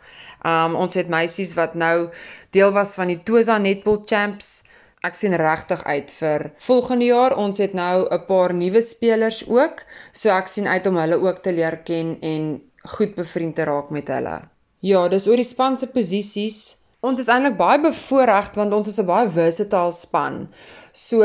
Um 0.44 0.76
ons 0.76 0.94
het 0.94 1.09
meisies 1.09 1.54
wat 1.57 1.74
nou 1.74 2.11
deel 2.52 2.72
was 2.76 2.94
van 2.98 3.09
die 3.09 3.20
Tosa 3.24 3.57
Netball 3.59 4.02
Champs. 4.07 4.62
Ek 5.04 5.16
sien 5.16 5.37
regtig 5.37 5.85
uit 5.85 6.12
vir 6.18 6.50
volgende 6.66 7.09
jaar. 7.09 7.37
Ons 7.37 7.59
het 7.64 7.74
nou 7.76 8.07
'n 8.11 8.24
paar 8.28 8.54
nuwe 8.54 8.80
spelers 8.80 9.44
ook, 9.48 9.83
so 10.12 10.28
ek 10.30 10.48
sien 10.48 10.66
uit 10.66 10.87
om 10.87 10.96
hulle 10.96 11.20
ook 11.20 11.42
te 11.42 11.52
leer 11.52 11.76
ken 11.85 12.16
en 12.20 12.62
goed 12.96 13.14
bevriend 13.14 13.54
te 13.57 13.64
raak 13.64 13.90
met 13.90 14.09
hulle. 14.09 14.40
Ja, 14.80 15.09
dis 15.09 15.26
oor 15.28 15.37
die 15.37 15.48
span 15.48 15.78
se 15.78 15.87
posisies. 15.87 16.76
Ons 17.00 17.20
is 17.20 17.28
eintlik 17.28 17.57
baie 17.57 17.80
bevoorreg 17.80 18.54
want 18.54 18.72
ons 18.72 18.88
is 18.88 19.00
'n 19.00 19.07
baie 19.07 19.28
versatile 19.28 19.92
span. 19.92 20.48
So 20.92 21.22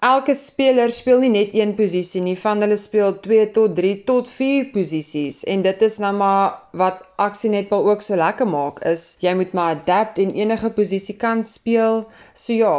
elke 0.00 0.32
speler 0.34 0.88
speel 0.96 1.18
nie 1.20 1.32
net 1.32 1.50
een 1.56 1.74
posisie 1.76 2.22
nie, 2.24 2.36
van 2.42 2.64
hulle 2.64 2.76
speel 2.80 3.18
2 3.26 3.50
tot 3.56 3.74
3 3.76 3.92
tot 4.08 4.30
4 4.32 4.70
posisies 4.72 5.42
en 5.54 5.64
dit 5.66 5.82
is 5.88 5.98
nou 6.00 6.12
maar 6.16 6.56
wat 6.82 7.02
aksie 7.20 7.50
netbal 7.52 7.84
ook 7.90 8.02
so 8.04 8.16
lekker 8.16 8.48
maak 8.48 8.80
is 8.88 9.02
jy 9.20 9.34
moet 9.36 9.52
maar 9.56 9.76
adapt 9.76 10.20
en 10.22 10.32
enige 10.32 10.70
posisie 10.76 11.16
kan 11.20 11.44
speel. 11.44 12.06
So 12.34 12.56
ja, 12.56 12.76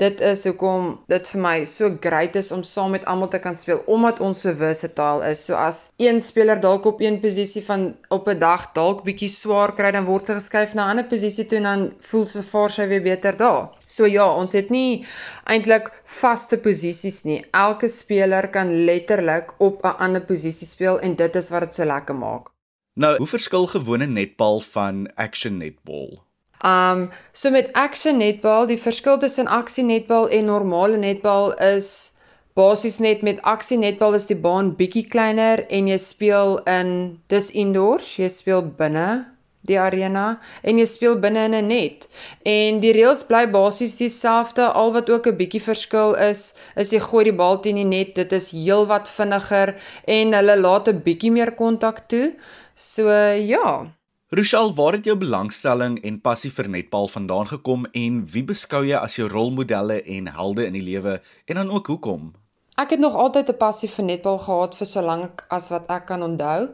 dit 0.00 0.20
is 0.24 0.44
hoekom 0.48 0.92
dit 1.12 1.26
vir 1.32 1.42
my 1.44 1.54
so 1.68 1.90
great 2.04 2.36
is 2.40 2.50
om 2.56 2.62
saam 2.64 2.94
met 2.94 3.04
almal 3.10 3.30
te 3.32 3.40
kan 3.42 3.56
speel 3.58 3.82
omdat 3.96 4.20
ons 4.24 4.44
so 4.44 4.54
versatile 4.56 5.26
is. 5.32 5.42
So 5.48 5.58
as 5.60 5.82
een 6.00 6.22
speler 6.24 6.60
dalk 6.62 6.86
op 6.88 7.02
een 7.04 7.20
posisie 7.24 7.64
van 7.66 7.90
op 8.08 8.28
'n 8.28 8.38
dag 8.38 8.70
dalk 8.76 9.02
bietjie 9.04 9.28
swaar 9.28 9.74
kry, 9.74 9.90
dan 9.92 10.08
word 10.08 10.26
sy 10.26 10.38
geskuif 10.38 10.74
na 10.74 10.86
'n 10.86 10.90
ander 10.90 11.08
posisie 11.10 11.46
toe 11.46 11.58
en 11.58 11.68
dan 11.70 11.92
voel 12.00 12.24
sy 12.24 12.42
vaar 12.52 12.70
sy 12.70 12.88
weer 12.88 13.02
beter 13.02 13.36
daar. 13.36 13.68
So 13.86 14.06
ja, 14.06 14.28
ons 14.36 14.52
het 14.52 14.70
nie 14.70 15.06
eintlik 15.44 15.90
vaste 16.04 16.59
posisies 16.62 17.22
nie. 17.24 17.40
Elke 17.56 17.88
speler 17.88 18.48
kan 18.54 18.70
letterlik 18.86 19.54
op 19.58 19.84
'n 19.84 19.96
ander 20.06 20.24
posisie 20.24 20.66
speel 20.66 21.00
en 21.00 21.14
dit 21.14 21.36
is 21.36 21.50
wat 21.50 21.60
dit 21.60 21.74
so 21.74 21.84
lekker 21.84 22.14
maak. 22.14 22.50
Nou, 22.94 23.16
hoe 23.16 23.26
verskil 23.26 23.66
gewone 23.66 24.06
netbal 24.06 24.60
van 24.60 25.06
action 25.14 25.58
netbal? 25.58 26.22
Um 26.64 27.10
so 27.32 27.50
met 27.50 27.72
action 27.72 28.18
netbal, 28.18 28.66
die 28.66 28.78
verskil 28.78 29.18
tussen 29.18 29.46
aksie 29.46 29.84
netbal 29.84 30.28
en 30.28 30.44
normale 30.44 30.96
netbal 30.96 31.54
is 31.54 32.12
basies 32.54 32.98
net 32.98 33.22
met 33.22 33.42
aksie 33.42 33.78
netbal 33.78 34.14
is 34.18 34.26
die 34.26 34.36
baan 34.36 34.74
bietjie 34.76 35.06
kleiner 35.08 35.62
en 35.68 35.88
jy 35.88 35.96
speel 35.96 36.58
in 36.68 37.20
dis 37.32 37.50
indoors, 37.50 38.16
jy 38.18 38.28
speel 38.28 38.66
binne 38.82 39.24
die 39.68 39.78
arena 39.78 40.40
en 40.62 40.80
jy 40.80 40.86
speel 40.88 41.18
binne 41.20 41.44
in 41.48 41.54
'n 41.54 41.66
net. 41.68 42.08
En 42.44 42.80
die 42.80 42.92
reëls 42.96 43.26
bly 43.28 43.44
basies 43.50 43.96
dieselfde, 43.96 44.72
al 44.72 44.92
wat 44.92 45.10
ook 45.10 45.26
'n 45.26 45.36
bietjie 45.36 45.62
verskil 45.62 46.14
is, 46.14 46.54
is 46.76 46.92
jy 46.92 47.00
gooi 47.00 47.24
die 47.24 47.38
bal 47.42 47.60
teen 47.60 47.76
die 47.76 47.84
net, 47.84 48.14
dit 48.14 48.32
is 48.32 48.50
heelwat 48.50 49.08
vinniger 49.08 49.76
en 50.06 50.32
hulle 50.32 50.56
laat 50.60 50.88
'n 50.88 51.02
bietjie 51.02 51.30
meer 51.30 51.52
kontak 51.52 52.08
toe. 52.08 52.34
So 52.74 53.08
ja. 53.10 53.86
Rochelle, 54.32 54.72
waar 54.74 54.92
het 54.92 55.04
jou 55.04 55.16
belangstelling 55.16 56.02
en 56.04 56.20
passie 56.20 56.50
vir 56.50 56.68
netbal 56.68 57.08
vandaan 57.08 57.46
gekom 57.46 57.86
en 57.92 58.20
wie 58.32 58.44
beskou 58.44 58.84
jy 58.86 58.96
as 58.96 59.16
jou 59.16 59.28
rolmodelle 59.28 60.02
en 60.02 60.28
helde 60.28 60.66
in 60.66 60.72
die 60.72 60.82
lewe 60.82 61.20
en 61.46 61.56
dan 61.56 61.70
ook 61.70 61.86
hoekom? 61.86 62.32
Ek 62.78 62.90
het 62.90 63.00
nog 63.00 63.14
altyd 63.14 63.48
'n 63.50 63.56
passie 63.56 63.88
vir 63.88 64.04
netbal 64.04 64.38
gehad 64.38 64.76
vir 64.76 64.86
so 64.86 65.02
lank 65.02 65.44
as 65.50 65.68
wat 65.70 65.90
ek 65.90 66.06
kan 66.06 66.22
onthou. 66.22 66.68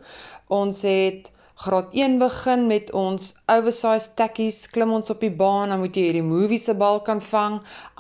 Ons 0.49 0.83
het 0.83 1.33
graad 1.65 1.95
1 1.97 2.19
begin 2.21 2.67
met 2.69 2.91
ons 2.93 3.29
oversized 3.49 4.11
tekkies, 4.19 4.57
klim 4.73 4.91
ons 4.93 5.13
op 5.15 5.23
die 5.25 5.33
baan, 5.33 5.71
dan 5.73 5.81
moet 5.81 5.95
jy 5.97 6.03
hierdie 6.11 6.27
movie 6.27 6.59
se 6.61 6.75
bal 6.83 7.01
kan 7.07 7.23
vang. 7.25 7.57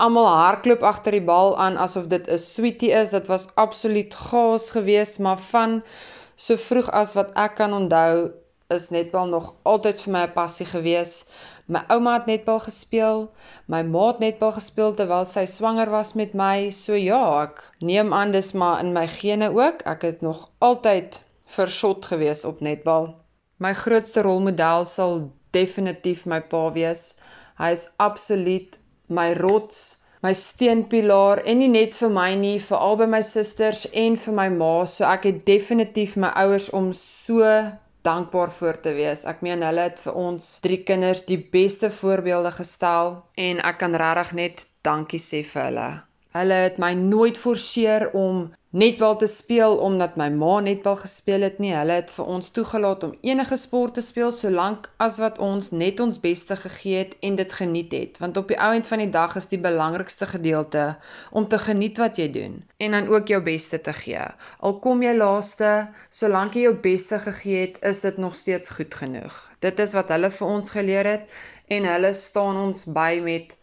Almal 0.06 0.28
hardloop 0.28 0.84
agter 0.84 1.16
die 1.16 1.24
bal 1.30 1.56
aan 1.66 1.78
asof 1.84 2.10
dit 2.10 2.28
'n 2.28 2.42
sweetie 2.42 2.92
is. 2.98 3.14
Dit 3.16 3.32
was 3.32 3.48
absoluut 3.64 4.18
gaas 4.26 4.68
geweest, 4.76 5.22
maar 5.24 5.40
van 5.46 5.80
so 6.36 6.60
vroeg 6.66 6.92
as 7.00 7.16
wat 7.16 7.32
ek 7.46 7.56
kan 7.62 7.72
onthou, 7.80 8.30
is 8.78 8.90
netbal 8.90 9.32
nog 9.32 9.50
altyd 9.62 10.04
vir 10.04 10.12
my 10.12 10.26
'n 10.26 10.36
passie 10.36 10.68
geweest. 10.76 11.26
My 11.66 11.84
ouma 11.88 12.18
het 12.18 12.26
netbal 12.26 12.60
gespeel, 12.68 13.28
my 13.72 13.82
ma 13.82 14.06
het 14.12 14.18
netbal 14.18 14.52
gespeel 14.52 14.92
terwyl 14.94 15.24
sy 15.24 15.46
swanger 15.46 15.90
was 15.90 16.12
met 16.12 16.34
my. 16.34 16.70
So 16.70 16.92
ja, 16.94 17.42
ek 17.42 17.64
neem 17.80 18.12
aan 18.12 18.32
dis 18.32 18.52
maar 18.52 18.80
in 18.84 18.92
my 18.92 19.06
gene 19.08 19.48
ook. 19.48 19.82
Ek 19.82 20.02
het 20.02 20.20
nog 20.20 20.50
altyd 20.58 21.22
versot 21.46 22.04
geweest 22.04 22.44
op 22.44 22.60
netbal. 22.60 23.14
My 23.58 23.72
grootste 23.72 24.20
rolmodel 24.20 24.84
sal 24.84 25.14
definitief 25.56 26.26
my 26.28 26.40
pa 26.50 26.66
wees. 26.74 27.04
Hy 27.56 27.70
is 27.72 27.86
absoluut 28.06 28.76
my 29.08 29.32
rots, 29.38 29.96
my 30.20 30.32
steunpilaar 30.36 31.40
en 31.48 31.62
nie 31.62 31.70
net 31.72 31.96
vir 31.96 32.12
my 32.12 32.34
nie, 32.36 32.58
vir 32.60 32.82
albei 32.88 33.08
my 33.14 33.22
susters 33.24 33.86
en 34.04 34.18
vir 34.24 34.36
my 34.40 34.48
ma. 34.58 34.74
So 34.84 35.08
ek 35.08 35.24
het 35.30 35.38
definitief 35.48 36.18
my 36.20 36.34
ouers 36.42 36.68
om 36.80 36.90
so 37.00 37.48
dankbaar 38.06 38.52
voor 38.58 38.80
te 38.84 38.92
wees. 38.98 39.24
Ek 39.24 39.40
meen 39.46 39.64
hulle 39.64 39.88
het 39.88 40.04
vir 40.04 40.20
ons 40.26 40.50
drie 40.66 40.82
kinders 40.90 41.24
die 41.30 41.40
beste 41.56 41.90
voorbeelde 42.02 42.52
gestel 42.58 43.16
en 43.48 43.64
ek 43.70 43.80
kan 43.80 43.96
regtig 44.04 44.36
net 44.42 44.66
dankie 44.84 45.22
sê 45.22 45.40
vir 45.54 45.68
hulle. 45.70 45.88
Hulle 46.36 46.60
het 46.66 46.76
my 46.82 46.92
nooit 47.00 47.40
forceer 47.40 48.10
om 48.12 48.50
netbal 48.76 49.14
te 49.16 49.26
speel 49.26 49.78
omdat 49.80 50.18
my 50.20 50.26
ma 50.28 50.58
netbal 50.60 50.98
gespeel 51.00 51.46
het 51.46 51.60
nie. 51.62 51.72
Hulle 51.72 51.94
het 51.96 52.10
vir 52.12 52.26
ons 52.34 52.50
toegelaat 52.58 53.06
om 53.06 53.14
enige 53.24 53.56
sport 53.56 53.94
te 53.96 54.04
speel 54.04 54.34
solank 54.36 54.90
as 55.00 55.16
wat 55.22 55.40
ons 55.46 55.70
net 55.72 56.02
ons 56.04 56.18
beste 56.20 56.58
gegee 56.60 56.98
het 56.98 57.14
en 57.28 57.38
dit 57.40 57.56
geniet 57.60 57.96
het. 57.96 58.20
Want 58.20 58.36
op 58.36 58.52
die 58.52 58.60
ou 58.60 58.68
end 58.76 58.90
van 58.90 59.00
die 59.00 59.08
dag 59.14 59.38
is 59.40 59.48
die 59.48 59.62
belangrikste 59.64 60.28
gedeelte 60.34 60.84
om 61.32 61.48
te 61.48 61.60
geniet 61.68 62.02
wat 62.04 62.20
jy 62.20 62.28
doen 62.36 62.60
en 62.76 62.98
dan 62.98 63.08
ook 63.08 63.32
jou 63.32 63.40
beste 63.48 63.80
te 63.80 63.96
gee. 63.96 64.28
Al 64.60 64.78
kom 64.84 65.00
jy 65.02 65.16
laaste, 65.16 65.72
solank 66.10 66.58
jy 66.58 66.68
jou 66.68 66.76
beste 66.90 67.22
gegee 67.24 67.62
het, 67.64 67.80
is 67.80 68.04
dit 68.04 68.20
nog 68.20 68.36
steeds 68.36 68.76
goed 68.76 68.94
genoeg. 68.94 69.40
Dit 69.64 69.80
is 69.80 69.96
wat 69.96 70.12
hulle 70.12 70.28
vir 70.30 70.52
ons 70.52 70.76
geleer 70.76 71.14
het 71.16 71.38
en 71.72 71.88
hulle 71.94 72.12
staan 72.12 72.60
ons 72.68 72.84
by 72.84 73.22
met 73.24 73.56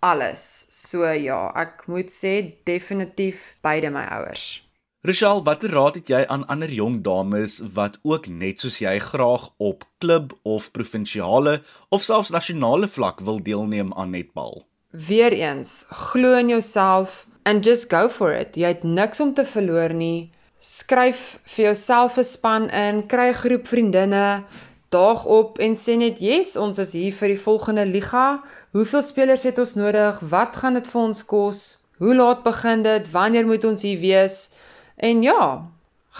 alles. 0.00 0.66
So 0.68 1.04
ja, 1.04 1.52
ek 1.54 1.86
moet 1.86 2.10
sê 2.12 2.34
definitief 2.64 3.54
beide 3.62 3.90
my 3.94 4.04
ouers. 4.16 4.62
Rochelle, 5.02 5.40
watter 5.46 5.72
raad 5.72 5.94
het 5.96 6.10
jy 6.12 6.18
aan 6.28 6.42
ander 6.52 6.72
jong 6.76 6.98
dames 7.04 7.54
wat 7.76 7.94
ook 8.04 8.26
net 8.28 8.60
soos 8.60 8.80
jy 8.82 8.98
graag 9.00 9.46
op 9.56 9.86
klub 10.04 10.34
of 10.42 10.66
provinsiale 10.76 11.62
of 11.88 12.04
selfs 12.04 12.32
nasionale 12.34 12.88
vlak 12.88 13.22
wil 13.24 13.40
deelneem 13.40 13.94
aan 13.96 14.12
netbal? 14.12 14.60
Weereens, 14.92 15.86
glo 15.88 16.34
in 16.36 16.52
jouself 16.52 17.24
and 17.44 17.64
just 17.64 17.88
go 17.88 18.08
for 18.08 18.34
it. 18.36 18.56
Jy 18.60 18.74
het 18.74 18.84
niks 18.84 19.20
om 19.24 19.32
te 19.34 19.46
verloor 19.48 19.94
nie. 19.96 20.30
Skryf 20.60 21.38
vir 21.54 21.70
jouself 21.70 22.18
'n 22.18 22.24
span 22.24 22.68
in, 22.68 23.06
kry 23.08 23.30
'n 23.30 23.40
groep 23.42 23.66
vriendinne, 23.72 24.44
daag 24.90 25.24
op 25.24 25.58
en 25.58 25.76
sê 25.76 25.96
net 25.96 26.20
yes, 26.20 26.56
ons 26.56 26.78
is 26.78 26.92
hier 26.92 27.12
vir 27.14 27.28
die 27.28 27.40
volgende 27.40 27.86
liga. 27.86 28.42
Hoeveel 28.70 29.02
spelers 29.02 29.42
het 29.42 29.56
ons 29.58 29.72
nodig? 29.74 30.18
Wat 30.30 30.56
gaan 30.56 30.76
dit 30.78 30.88
vir 30.88 31.00
ons 31.00 31.20
kos? 31.26 31.60
Hoe 31.98 32.12
laat 32.14 32.44
begin 32.44 32.84
dit? 32.86 33.08
Wanneer 33.10 33.48
moet 33.48 33.64
ons 33.66 33.82
hier 33.82 33.98
wees? 33.98 34.36
En 34.94 35.24
ja, 35.26 35.46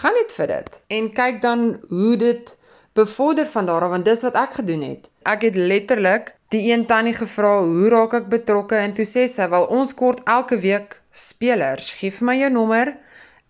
gaan 0.00 0.16
net 0.18 0.34
vir 0.34 0.50
dit. 0.50 0.80
En 0.96 1.06
kyk 1.14 1.38
dan 1.44 1.62
hoe 1.92 2.16
dit 2.18 2.50
bevorder 2.98 3.46
van 3.46 3.70
daar 3.70 3.86
af 3.86 3.94
want 3.94 4.08
dis 4.10 4.26
wat 4.26 4.40
ek 4.42 4.58
gedoen 4.58 4.82
het. 4.82 5.06
Ek 5.22 5.46
het 5.46 5.54
letterlik 5.54 6.34
die 6.50 6.64
een 6.72 6.86
tannie 6.90 7.14
gevra, 7.14 7.52
"Hoe 7.62 7.88
raak 7.94 8.18
ek 8.18 8.28
betrokke?" 8.34 8.74
en 8.82 8.94
toe 8.98 9.06
sê 9.06 9.28
sy, 9.30 9.48
"Wel 9.48 9.70
ons 9.78 9.94
kort 9.94 10.26
elke 10.26 10.58
week 10.58 11.00
spelers. 11.12 11.92
Gee 12.00 12.10
vir 12.10 12.26
my 12.26 12.36
jou 12.40 12.50
nommer." 12.50 12.96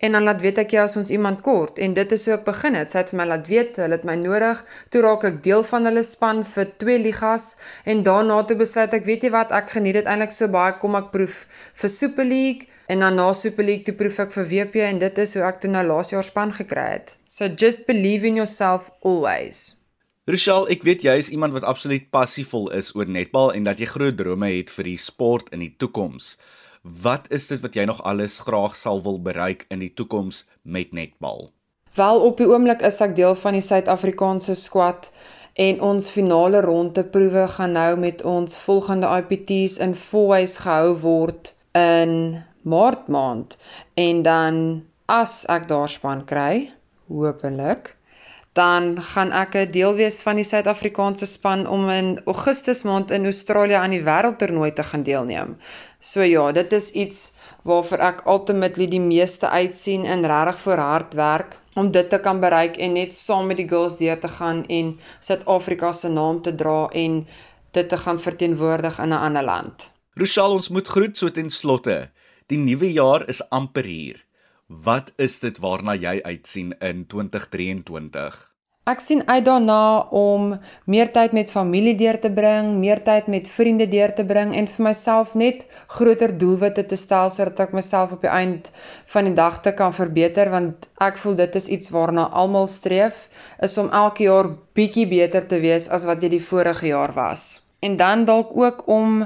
En 0.01 0.17
dan 0.17 0.25
laat 0.25 0.41
weet 0.41 0.59
ek 0.63 0.73
jou 0.75 0.83
as 0.83 0.97
ons 0.99 1.11
iemand 1.13 1.43
kort 1.45 1.77
en 1.85 1.93
dit 1.97 2.13
is 2.17 2.25
hoe 2.25 2.33
ek 2.35 2.45
begin 2.47 2.77
het. 2.79 2.89
Sy 2.93 3.03
het 3.03 3.11
vir 3.13 3.19
my 3.21 3.27
laat 3.29 3.47
weet 3.49 3.77
hulle 3.83 3.97
het 3.99 4.05
my 4.09 4.15
nodig. 4.21 4.63
Toe 4.89 5.03
raak 5.05 5.25
ek 5.29 5.41
deel 5.45 5.65
van 5.67 5.89
hulle 5.89 6.03
span 6.07 6.41
vir 6.55 6.71
twee 6.83 7.01
ligas 7.01 7.51
en 7.85 8.01
daarna 8.07 8.39
toe 8.49 8.57
besluit 8.63 8.95
ek, 8.97 9.05
weet 9.09 9.27
jy 9.27 9.33
wat, 9.35 9.53
ek 9.53 9.75
geniet 9.75 9.99
dit 9.99 10.09
eintlik 10.09 10.33
so 10.35 10.49
baie 10.51 10.73
kom 10.81 10.97
ek 10.99 11.11
proef 11.13 11.43
vir 11.83 11.93
Super 11.93 12.27
League 12.27 12.69
en 12.91 13.05
dan 13.05 13.19
na 13.21 13.27
Super 13.37 13.67
League 13.67 13.85
toe 13.87 13.95
proef 13.99 14.17
ek 14.25 14.33
vir 14.37 14.49
WP 14.49 14.81
en 14.87 15.03
dit 15.03 15.21
is 15.25 15.35
hoe 15.37 15.45
ek 15.47 15.61
toe 15.61 15.69
nou 15.71 15.83
laas 15.87 16.15
jaar 16.15 16.25
span 16.27 16.55
gekry 16.55 16.87
het. 16.95 17.13
So 17.29 17.47
just 17.47 17.85
believe 17.87 18.27
in 18.27 18.41
yourself 18.41 18.89
always. 19.05 19.77
Rochelle, 20.29 20.67
ek 20.69 20.83
weet 20.85 21.05
jy 21.05 21.13
is 21.17 21.31
iemand 21.33 21.55
wat 21.55 21.65
absoluut 21.67 22.09
passievol 22.13 22.67
is 22.77 22.91
oor 22.97 23.09
netbal 23.09 23.53
en 23.55 23.65
dat 23.65 23.79
jy 23.81 23.87
groot 23.89 24.17
drome 24.17 24.49
het 24.53 24.69
vir 24.73 24.91
die 24.91 24.99
sport 25.01 25.53
in 25.55 25.63
die 25.65 25.71
toekoms. 25.81 26.35
Wat 26.81 27.27
is 27.29 27.43
dit 27.47 27.59
wat 27.61 27.75
jy 27.77 27.83
nog 27.85 27.99
alles 28.09 28.39
graag 28.41 28.75
sal 28.75 29.01
wil 29.05 29.19
bereik 29.21 29.65
in 29.69 29.83
die 29.83 29.93
toekoms 29.93 30.47
met 30.61 30.91
netbal? 30.91 31.51
Wel 31.93 32.21
op 32.25 32.41
die 32.41 32.47
oomblik 32.49 32.81
is 32.81 32.97
ek 33.05 33.13
deel 33.15 33.35
van 33.37 33.53
die 33.53 33.61
Suid-Afrikaanse 33.61 34.55
squad 34.57 35.11
en 35.65 35.81
ons 35.85 36.09
finale 36.09 36.63
ronde 36.65 37.03
proewe 37.03 37.45
gaan 37.53 37.77
nou 37.77 37.91
met 38.01 38.23
ons 38.25 38.57
volgende 38.65 39.13
IPT's 39.19 39.77
in 39.77 39.93
Fourways 39.93 40.57
gehou 40.65 40.97
word 41.05 41.53
in 41.77 42.41
Maart 42.65 43.07
maand 43.07 43.57
en 43.93 44.25
dan 44.25 44.59
as 45.05 45.43
ek 45.45 45.69
daar 45.69 45.89
span 45.89 46.25
kry, 46.25 46.71
hopelik 47.05 47.93
dan 48.53 49.01
gaan 49.01 49.31
ek 49.31 49.53
'n 49.55 49.71
deel 49.71 49.93
wees 49.95 50.21
van 50.27 50.35
die 50.35 50.47
Suid-Afrikaanse 50.47 51.25
span 51.25 51.67
om 51.67 51.89
in 51.89 52.09
Augustus 52.25 52.83
maand 52.83 53.11
in 53.11 53.23
Australië 53.25 53.79
aan 53.79 53.95
die 53.95 54.03
wêreldtoernooi 54.03 54.73
te 54.73 54.83
gaan 54.83 55.03
deelneem. 55.03 55.57
So 56.01 56.25
ja, 56.25 56.51
dit 56.51 56.71
is 56.73 56.89
iets 56.97 57.31
waarvoor 57.63 58.01
ek 58.01 58.21
ultimately 58.25 58.87
die 58.89 59.01
meeste 59.03 59.49
uitsien 59.49 60.07
en 60.09 60.25
regtig 60.25 60.63
vir 60.63 60.81
hard 60.81 61.13
werk 61.13 61.57
om 61.77 61.91
dit 61.93 62.09
te 62.09 62.17
kan 62.19 62.41
bereik 62.41 62.79
en 62.81 62.97
net 62.97 63.13
saam 63.15 63.51
met 63.51 63.61
die 63.61 63.67
girls 63.69 63.99
deur 63.99 64.17
te 64.19 64.31
gaan 64.39 64.63
en 64.65 64.95
Suid-Afrika 65.21 65.91
se 65.93 66.09
naam 66.09 66.41
te 66.41 66.55
dra 66.57 66.89
en 67.03 67.21
dit 67.77 67.89
te 67.89 67.97
gaan 67.97 68.19
verteenwoordig 68.19 68.97
in 68.99 69.13
'n 69.13 69.23
ander 69.29 69.43
land. 69.43 69.91
Rochelle, 70.17 70.53
ons 70.53 70.69
moet 70.69 70.87
groet 70.87 71.17
so 71.17 71.29
ten 71.29 71.49
slotte. 71.49 72.09
Die 72.47 72.57
nuwe 72.57 72.91
jaar 72.91 73.27
is 73.29 73.49
amper 73.49 73.85
hier. 73.85 74.25
Wat 74.67 75.11
is 75.15 75.39
dit 75.39 75.57
waarna 75.59 75.95
jy 75.95 76.19
uitsien 76.23 76.73
in 76.79 77.05
2023? 77.07 78.50
Ek 78.91 78.99
sien 78.99 79.21
uit 79.27 79.43
daarna 79.45 80.07
om 80.19 80.47
meer 80.93 81.11
tyd 81.15 81.35
met 81.37 81.51
familie 81.53 81.93
deur 81.99 82.17
te 82.19 82.31
bring, 82.39 82.71
meer 82.81 82.99
tyd 83.05 83.27
met 83.31 83.47
vriende 83.47 83.85
deur 83.91 84.11
te 84.17 84.25
bring 84.27 84.51
en 84.57 84.67
vir 84.73 84.85
myself 84.87 85.35
net 85.41 85.61
groter 85.95 86.33
doelwitte 86.41 86.83
te 86.89 86.97
stel 86.99 87.31
sodat 87.35 87.61
ek 87.67 87.75
myself 87.77 88.15
op 88.17 88.25
die 88.25 88.31
eind 88.31 88.67
van 89.13 89.29
die 89.29 89.37
dag 89.37 89.61
te 89.67 89.71
kan 89.81 89.95
verbeter 89.95 90.51
want 90.55 90.89
ek 91.07 91.21
voel 91.23 91.37
dit 91.39 91.55
is 91.61 91.69
iets 91.77 91.93
waarna 91.95 92.25
almal 92.43 92.67
streef 92.73 93.27
is 93.69 93.77
om 93.83 93.93
elke 94.01 94.27
jaar 94.27 94.51
bietjie 94.79 95.07
beter 95.13 95.47
te 95.53 95.61
wees 95.63 95.87
as 95.99 96.09
wat 96.09 96.25
jy 96.25 96.33
die 96.35 96.45
vorige 96.49 96.91
jaar 96.91 97.15
was. 97.15 97.61
En 97.79 97.95
dan 98.01 98.25
dalk 98.27 98.51
ook 98.57 98.83
om 98.91 99.23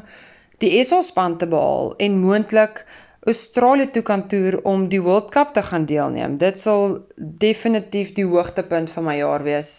die 0.62 0.76
SA 0.84 1.02
span 1.02 1.40
te 1.42 1.50
behaal 1.56 1.96
en 1.98 2.22
moontlik 2.22 2.86
Australië 3.26 3.90
toe 3.92 4.02
kan 4.06 4.28
toer 4.30 4.60
om 4.70 4.88
die 4.90 5.02
World 5.02 5.32
Cup 5.34 5.54
te 5.54 5.62
gaan 5.66 5.86
deelneem. 5.90 6.38
Dit 6.38 6.60
sal 6.62 7.00
definitief 7.18 8.12
die 8.14 8.26
hoogtepunt 8.30 8.92
van 8.94 9.08
my 9.08 9.16
jaar 9.18 9.44
wees 9.44 9.72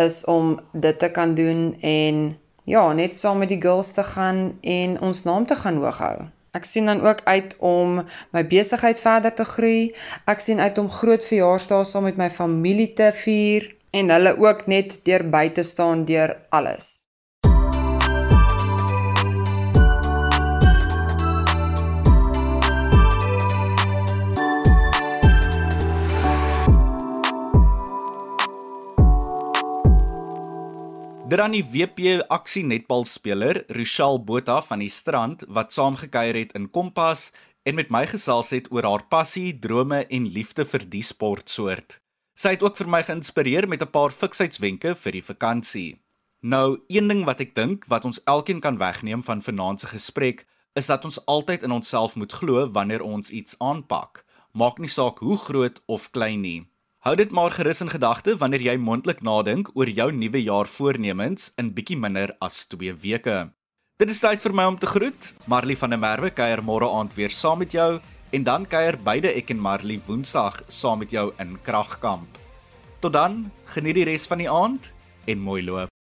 is 0.00 0.24
om 0.24 0.54
dit 0.72 0.98
te 0.98 1.10
kan 1.10 1.34
doen 1.34 1.76
en 1.80 2.22
ja, 2.64 2.92
net 2.92 3.16
saam 3.16 3.42
met 3.44 3.52
die 3.52 3.60
girls 3.60 3.92
te 3.92 4.02
gaan 4.02 4.58
en 4.62 4.96
ons 5.04 5.22
naam 5.28 5.46
te 5.46 5.56
gaan 5.56 5.82
hoog 5.84 6.00
hou. 6.04 6.16
Ek 6.56 6.64
sien 6.64 6.88
dan 6.88 7.04
ook 7.04 7.20
uit 7.24 7.56
om 7.60 8.00
my 8.32 8.46
besigheid 8.48 9.00
verder 9.04 9.34
te 9.36 9.44
groei. 9.44 9.92
Ek 10.24 10.40
sien 10.40 10.60
uit 10.60 10.80
om 10.80 10.88
groot 10.90 11.24
verjaarsdae 11.24 11.84
saam 11.84 12.08
met 12.08 12.16
my 12.16 12.30
familie 12.32 12.92
te 12.96 13.12
vier 13.24 13.68
en 13.90 14.16
hulle 14.16 14.36
ook 14.40 14.64
net 14.66 15.00
deur 15.04 15.28
by 15.28 15.48
te 15.52 15.62
staan 15.62 16.08
deur 16.08 16.38
alles. 16.48 16.97
Dit 31.28 31.36
dan 31.36 31.52
die 31.52 31.60
WP 31.60 32.22
aksie 32.32 32.62
netbalspeler 32.64 33.58
Rochelle 33.76 34.16
Botha 34.16 34.62
van 34.64 34.80
die 34.80 34.88
strand 34.88 35.42
wat 35.52 35.74
saamgekuier 35.76 36.38
het 36.38 36.54
in 36.56 36.70
Kompas 36.72 37.26
en 37.68 37.76
met 37.76 37.90
my 37.92 38.06
gesels 38.08 38.48
het 38.56 38.70
oor 38.72 38.86
haar 38.88 39.04
passie, 39.12 39.50
drome 39.52 39.98
en 40.08 40.30
liefde 40.32 40.64
vir 40.64 40.86
die 40.88 41.02
sportsoort. 41.04 41.98
Sy 42.32 42.54
het 42.54 42.64
ook 42.64 42.80
vir 42.80 42.88
my 42.88 43.02
geïnspireer 43.04 43.68
met 43.68 43.84
'n 43.84 43.92
paar 43.92 44.08
fiksheidswenke 44.08 44.94
vir 44.94 45.12
die 45.12 45.26
vakansie. 45.26 46.00
Nou, 46.40 46.80
een 46.88 47.08
ding 47.08 47.24
wat 47.26 47.40
ek 47.40 47.54
dink 47.54 47.84
wat 47.88 48.04
ons 48.04 48.22
elkeen 48.24 48.60
kan 48.60 48.78
wegneem 48.78 49.22
van 49.22 49.42
vanaand 49.42 49.80
se 49.80 49.86
gesprek, 49.86 50.46
is 50.74 50.86
dat 50.86 51.04
ons 51.04 51.20
altyd 51.26 51.62
in 51.62 51.70
onsself 51.70 52.16
moet 52.16 52.32
glo 52.32 52.70
wanneer 52.72 53.02
ons 53.02 53.30
iets 53.30 53.58
aanpak. 53.58 54.24
Maak 54.52 54.78
nie 54.78 54.88
saak 54.88 55.18
hoe 55.18 55.36
groot 55.36 55.82
of 55.86 56.10
klein 56.10 56.40
nie. 56.40 56.68
Hou 57.08 57.14
dit 57.16 57.30
maar 57.32 57.54
gerus 57.56 57.78
in 57.80 57.88
gedagte 57.88 58.34
wanneer 58.36 58.60
jy 58.60 58.74
mondelik 58.76 59.22
nadink 59.24 59.70
oor 59.72 59.88
jou 59.88 60.10
nuwe 60.12 60.42
jaar 60.44 60.68
voornemens 60.68 61.46
in 61.56 61.70
bietjie 61.72 61.96
minder 61.96 62.34
as 62.44 62.58
2 62.68 62.92
weke. 63.00 63.36
Dit 63.96 64.12
is 64.12 64.20
tyd 64.20 64.44
vir 64.44 64.52
my 64.52 64.66
om 64.68 64.76
te 64.76 64.90
groet. 64.92 65.30
Marley 65.48 65.78
van 65.80 65.96
der 65.96 66.02
Merwe 66.04 66.28
kuier 66.28 66.60
môre 66.60 66.92
aand 67.00 67.16
weer 67.16 67.32
saam 67.32 67.64
met 67.64 67.72
jou 67.72 67.94
en 68.36 68.44
dan 68.44 68.68
kuier 68.68 69.00
beide 69.00 69.32
ek 69.32 69.56
en 69.56 69.64
Marley 69.70 70.02
Woensdag 70.04 70.60
saam 70.68 71.00
met 71.00 71.16
jou 71.16 71.30
in 71.40 71.56
Kragkamp. 71.64 72.28
Tot 73.00 73.16
dan, 73.16 73.46
geniet 73.72 74.02
die 74.02 74.10
res 74.12 74.28
van 74.28 74.44
die 74.44 74.52
aand 74.52 74.92
en 75.24 75.40
mooi 75.40 75.62
loop. 75.64 75.88